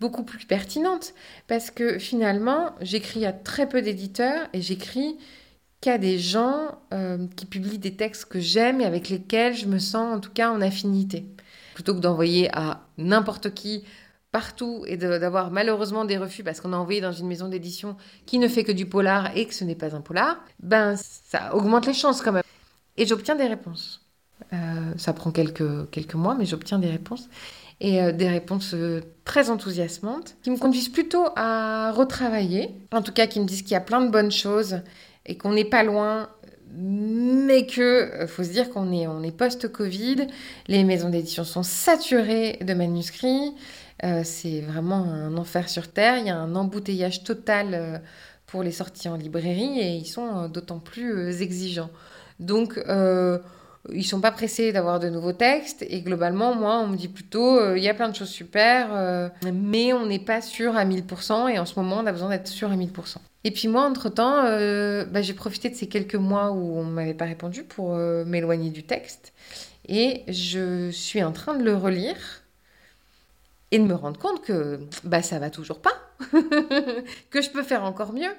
beaucoup 0.02 0.24
plus 0.24 0.46
pertinentes. 0.46 1.14
Parce 1.48 1.72
que 1.72 2.00
finalement, 2.00 2.76
j'écris 2.82 3.26
à 3.26 3.32
très 3.32 3.70
peu 3.70 3.82
d'éditeurs 3.82 4.50
et 4.52 4.62
j'écris 4.62 5.18
qu'à 5.80 6.00
des 6.00 6.18
gens 6.18 6.80
qui 7.36 7.46
publient 7.46 7.78
des 7.78 7.96
textes 7.96 8.26
que 8.26 8.40
j'aime 8.40 8.82
et 8.82 8.86
avec 8.86 9.10
lesquels 9.10 9.56
je 9.56 9.68
me 9.68 9.78
sens 9.78 10.18
en 10.18 10.20
tout 10.20 10.32
cas 10.32 10.50
en 10.50 10.60
affinité. 10.60 11.28
Plutôt 11.76 11.94
que 11.94 12.00
d'envoyer 12.00 12.50
à 12.58 12.88
n'importe 12.98 13.54
qui 13.54 13.84
partout 14.38 14.84
et 14.86 14.98
d'avoir 14.98 15.50
malheureusement 15.50 16.06
des 16.06 16.16
refus 16.16 16.44
parce 16.44 16.62
qu'on 16.62 16.72
a 16.72 16.78
envoyé 16.78 17.02
dans 17.02 17.12
une 17.12 17.26
maison 17.26 17.48
d'édition 17.48 17.98
qui 18.28 18.38
ne 18.38 18.48
fait 18.48 18.64
que 18.64 18.72
du 18.72 18.86
polar 18.86 19.36
et 19.36 19.48
que 19.48 19.56
ce 19.56 19.64
n'est 19.64 19.74
pas 19.84 19.96
un 19.96 20.02
polar, 20.02 20.38
ben 20.60 20.96
ça 20.96 21.56
augmente 21.56 21.88
les 21.88 21.96
chances 21.96 22.22
quand 22.22 22.34
même. 22.34 22.44
Et 22.98 23.08
j'obtiens 23.08 23.36
des 23.36 23.48
réponses. 23.48 24.06
Euh, 24.54 24.94
ça 24.96 25.14
prend 25.14 25.32
quelques, 25.32 25.90
quelques 25.90 26.14
mois, 26.14 26.36
mais 26.38 26.46
j'obtiens 26.46 26.78
des 26.78 26.92
réponses. 26.92 27.30
Et 27.80 28.00
euh, 28.00 28.12
des 28.12 28.30
réponses 28.30 28.76
euh, 28.76 29.02
très 29.26 29.50
enthousiasmantes 29.50 30.36
qui 30.44 30.52
me 30.52 30.58
conduisent 30.58 30.90
plutôt 30.90 31.26
à 31.36 31.92
retravailler. 31.92 32.76
En 32.92 33.02
tout 33.02 33.14
cas, 33.14 33.26
qui 33.26 33.40
me 33.40 33.46
disent 33.46 33.64
qu'il 33.64 33.72
y 33.72 33.76
a 33.76 33.82
plein 33.82 34.02
de 34.02 34.12
bonnes 34.12 34.32
choses 34.32 34.82
et 35.26 35.36
qu'on 35.36 35.54
n'est 35.54 35.66
pas 35.66 35.82
loin, 35.82 36.30
mais 36.76 37.66
que 37.66 38.28
faut 38.28 38.44
se 38.44 38.52
dire 38.52 38.70
qu'on 38.70 38.94
est, 38.94 39.08
on 39.08 39.24
est 39.24 39.36
post-Covid. 39.36 40.28
Les 40.68 40.84
maisons 40.84 41.10
d'édition 41.10 41.44
sont 41.44 41.64
saturées 41.64 42.60
de 42.62 42.74
manuscrits. 42.76 43.56
Euh, 44.04 44.22
c'est 44.24 44.62
vraiment 44.62 45.04
un 45.04 45.36
enfer 45.38 45.70
sur 45.70 45.92
Terre. 45.92 46.18
Il 46.20 46.28
y 46.28 46.30
a 46.30 46.38
un 46.38 46.56
embouteillage 46.56 47.24
total 47.24 47.74
euh, 47.74 47.98
pour 48.46 48.64
les 48.64 48.72
sorties 48.72 49.10
en 49.10 49.16
librairie 49.16 49.80
et 49.80 49.96
ils 49.96 50.06
sont 50.06 50.38
euh, 50.38 50.48
d'autant 50.48 50.80
plus 50.80 51.42
exigeants. 51.42 51.90
Donc, 52.40 52.78
euh, 52.78 53.40
ils 53.92 54.04
sont 54.04 54.22
pas 54.22 54.32
pressés 54.32 54.72
d'avoir 54.72 55.00
de 55.00 55.10
nouveaux 55.10 55.34
textes 55.34 55.84
et 55.90 56.02
globalement, 56.02 56.54
moi, 56.54 56.80
on 56.80 56.88
me 56.88 56.98
dit 56.98 57.08
plutôt, 57.08 57.76
il 57.76 57.82
y 57.82 57.90
a 57.90 57.94
plein 57.94 58.10
de 58.10 58.16
choses 58.16 58.30
super, 58.30 59.32
mais 59.54 59.94
on 59.94 60.06
n'est 60.06 60.20
pas 60.20 60.42
sûr 60.42 60.76
à 60.76 60.84
1000% 60.84 61.48
et 61.48 61.58
en 61.58 61.66
ce 61.66 61.80
moment, 61.80 62.00
on 62.04 62.06
a 62.06 62.12
besoin 62.12 62.30
d'être 62.30 62.48
sûr 62.48 62.70
à 62.70 62.76
1000%. 62.76 63.16
Et 63.46 63.52
puis 63.52 63.70
moi, 63.70 63.84
entre-temps, 63.84 64.44
bah, 64.44 65.22
j'ai 65.22 65.34
profité 65.34 65.70
de 65.70 65.76
ces 65.76 65.88
quelques 65.88 66.16
mois 66.16 66.52
où 66.52 66.78
on 66.78 66.84
ne 66.84 66.92
m'avait 66.92 67.14
pas 67.14 67.24
répondu 67.24 67.64
pour 67.64 67.96
m'éloigner 67.96 68.72
du 68.72 68.84
texte 68.84 69.32
et 69.88 70.24
je 70.28 70.90
suis 70.92 71.24
en 71.24 71.32
train 71.32 71.56
de 71.56 71.64
le 71.64 71.74
relire 71.74 72.44
et 73.72 73.80
de 73.80 73.84
me 73.84 73.96
rendre 73.96 74.20
compte 74.20 74.42
que 74.42 74.80
bah, 75.04 75.22
ça 75.22 75.40
va 75.40 75.50
toujours 75.50 75.82
pas, 75.82 75.94
que 77.30 77.42
je 77.42 77.50
peux 77.50 77.64
faire 77.64 77.84
encore 77.84 78.14
mieux, 78.14 78.32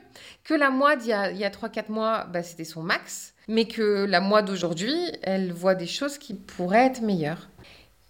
que 0.44 0.54
la 0.54 0.70
moi 0.70 0.96
d'il 0.96 1.10
y 1.10 1.12
a, 1.12 1.30
il 1.30 1.38
y 1.38 1.44
a 1.44 1.50
3-4 1.50 1.90
mois, 1.90 2.24
bah, 2.24 2.42
c'était 2.42 2.64
son 2.64 2.82
max, 2.82 3.34
mais 3.46 3.66
que 3.66 4.04
la 4.04 4.20
moi 4.20 4.42
d'aujourd'hui, 4.42 4.94
elle 5.22 5.52
voit 5.52 5.74
des 5.74 5.86
choses 5.86 6.18
qui 6.18 6.34
pourraient 6.34 6.86
être 6.86 7.02
meilleures. 7.02 7.48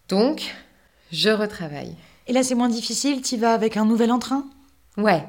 Donc, 0.09 0.54
je 1.12 1.31
retravaille. 1.31 1.94
Et 2.26 2.33
là, 2.33 2.42
c'est 2.42 2.54
moins 2.54 2.68
difficile, 2.68 3.22
t'y 3.22 3.37
vas 3.37 3.52
avec 3.52 3.76
un 3.76 3.85
nouvel 3.85 4.12
entrain? 4.12 4.46
Ouais, 4.96 5.24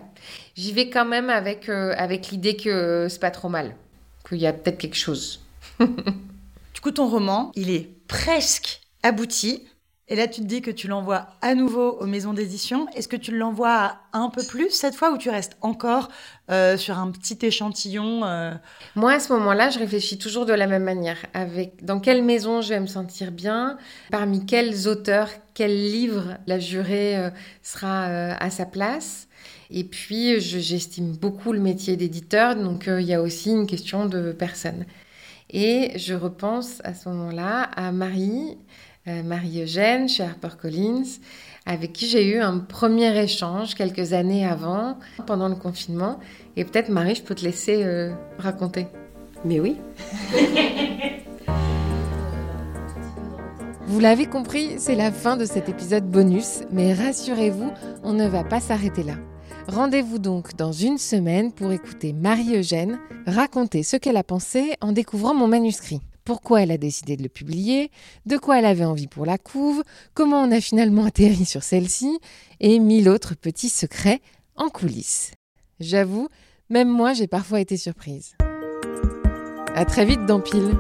j'y 0.56 0.74
vais 0.74 0.90
quand 0.90 1.06
même 1.06 1.30
avec, 1.30 1.70
euh, 1.70 1.94
avec 1.98 2.30
l'idée 2.30 2.56
que 2.56 3.08
c'est 3.10 3.20
pas 3.20 3.32
trop 3.32 3.50
mal, 3.50 3.76
qu'il 4.28 4.40
y 4.40 4.48
a 4.48 4.54
peut-être 4.54 4.78
quelque 4.78 4.98
chose. 4.98 5.42
Du 6.80 6.82
coup, 6.82 6.92
ton 6.92 7.10
roman, 7.10 7.52
il 7.56 7.72
est 7.72 7.90
presque 8.08 8.80
abouti. 9.04 9.68
Et 10.12 10.16
là, 10.16 10.28
tu 10.28 10.42
te 10.42 10.46
dis 10.48 10.62
que 10.64 10.72
tu 10.72 10.88
l'envoies 10.88 11.28
à 11.42 11.54
nouveau 11.54 11.92
aux 12.00 12.08
maisons 12.08 12.34
d'édition. 12.34 12.88
Est-ce 12.96 13.08
que 13.08 13.16
tu 13.16 13.38
l'envoies 13.38 13.94
un 14.12 14.30
peu 14.30 14.44
plus 14.44 14.72
cette 14.72 14.96
fois 14.96 15.12
ou 15.12 15.18
tu 15.20 15.30
restes 15.30 15.56
encore 15.62 16.10
euh, 16.50 16.78
sur 16.78 16.98
un 16.98 17.12
petit 17.12 17.38
échantillon 17.44 18.26
euh, 18.26 18.52
Moi, 18.96 19.12
à 19.14 19.20
ce 19.20 19.32
moment-là, 19.34 19.70
je 19.70 19.78
réfléchis 19.78 20.18
toujours 20.18 20.48
de 20.48 20.54
la 20.54 20.66
même 20.66 20.84
manière. 20.84 21.18
Avec 21.36 21.86
dans 21.86 22.00
quelle 22.00 22.24
maison 22.24 22.62
je 22.62 22.70
vais 22.70 22.80
me 22.80 22.88
sentir 22.88 23.32
bien, 23.32 23.78
parmi 24.10 24.48
quels 24.48 24.88
auteurs, 24.88 25.30
quel 25.54 25.72
livre 25.76 26.38
la 26.48 26.58
jurée 26.58 27.16
euh, 27.16 27.30
sera 27.62 28.06
à 28.06 28.50
sa 28.50 28.66
place. 28.66 29.28
Et 29.70 29.84
puis, 29.84 30.40
je- 30.42 30.58
j'estime 30.58 31.16
beaucoup 31.18 31.54
le 31.54 31.60
métier 31.60 31.96
d'éditeur, 31.98 32.56
donc 32.56 32.86
il 32.88 33.06
y 33.06 33.14
a 33.14 33.22
aussi 33.22 33.52
une 33.52 33.68
question 33.68 34.08
de 34.08 34.32
personne. 34.32 34.86
Et 35.52 35.92
je 35.98 36.14
repense 36.14 36.80
à 36.84 36.94
ce 36.94 37.10
moment-là 37.10 37.64
à 37.76 37.92
Marie, 37.92 38.58
Marie-Eugène, 39.24 40.08
chez 40.10 40.24
HarperCollins, 40.24 41.04
avec 41.66 41.94
qui 41.94 42.08
j'ai 42.08 42.28
eu 42.28 42.40
un 42.40 42.60
premier 42.60 43.18
échange 43.22 43.76
quelques 43.76 44.14
années 44.14 44.46
avant, 44.46 44.98
pendant 45.28 45.50
le 45.50 45.56
confinement. 45.56 46.20
Et 46.56 46.66
peut-être, 46.66 46.90
Marie, 46.90 47.16
je 47.16 47.24
peux 47.24 47.36
te 47.36 47.44
laisser 47.44 47.84
euh, 47.84 48.14
raconter. 48.38 48.88
Mais 49.46 49.60
oui. 49.60 49.78
Vous 53.88 54.00
l'avez 54.00 54.28
compris, 54.28 54.76
c'est 54.78 54.96
la 54.96 55.12
fin 55.12 55.36
de 55.36 55.46
cet 55.46 55.68
épisode 55.68 56.06
bonus, 56.06 56.62
mais 56.72 56.94
rassurez-vous, 56.94 57.72
on 58.04 58.14
ne 58.14 58.28
va 58.28 58.44
pas 58.44 58.60
s'arrêter 58.60 59.02
là. 59.02 59.16
Rendez-vous 59.68 60.20
donc 60.20 60.56
dans 60.56 60.72
une 60.72 60.98
semaine 60.98 61.52
pour 61.52 61.72
écouter 61.72 62.14
Marie-Eugène 62.14 63.00
raconter 63.26 63.84
ce 63.84 63.98
qu'elle 63.98 64.18
a 64.18 64.24
pensé 64.24 64.76
en 64.82 64.92
découvrant 64.92 65.34
mon 65.34 65.48
manuscrit. 65.48 66.02
Pourquoi 66.30 66.62
elle 66.62 66.70
a 66.70 66.78
décidé 66.78 67.18
de 67.18 67.24
le 67.24 67.28
publier, 67.28 67.90
de 68.28 68.38
quoi 68.38 68.60
elle 68.60 68.66
avait 68.66 68.86
envie 68.86 69.08
pour 69.08 69.26
la 69.26 69.40
couve, 69.40 69.84
comment 70.14 70.44
on 70.44 70.52
a 70.52 70.62
finalement 70.62 71.06
atterri 71.08 71.44
sur 71.44 71.64
celle-ci, 71.64 72.20
et 72.60 72.78
mille 72.78 73.10
autres 73.10 73.34
petits 73.34 73.68
secrets 73.68 74.22
en 74.56 74.70
coulisses. 74.70 75.32
J'avoue, 75.80 76.30
même 76.70 76.88
moi 76.88 77.14
j'ai 77.14 77.26
parfois 77.26 77.62
été 77.62 77.78
surprise. 77.78 78.36
À 79.74 79.86
très 79.86 80.06
vite 80.06 80.28
dans 80.28 80.40
Pile 80.40 80.78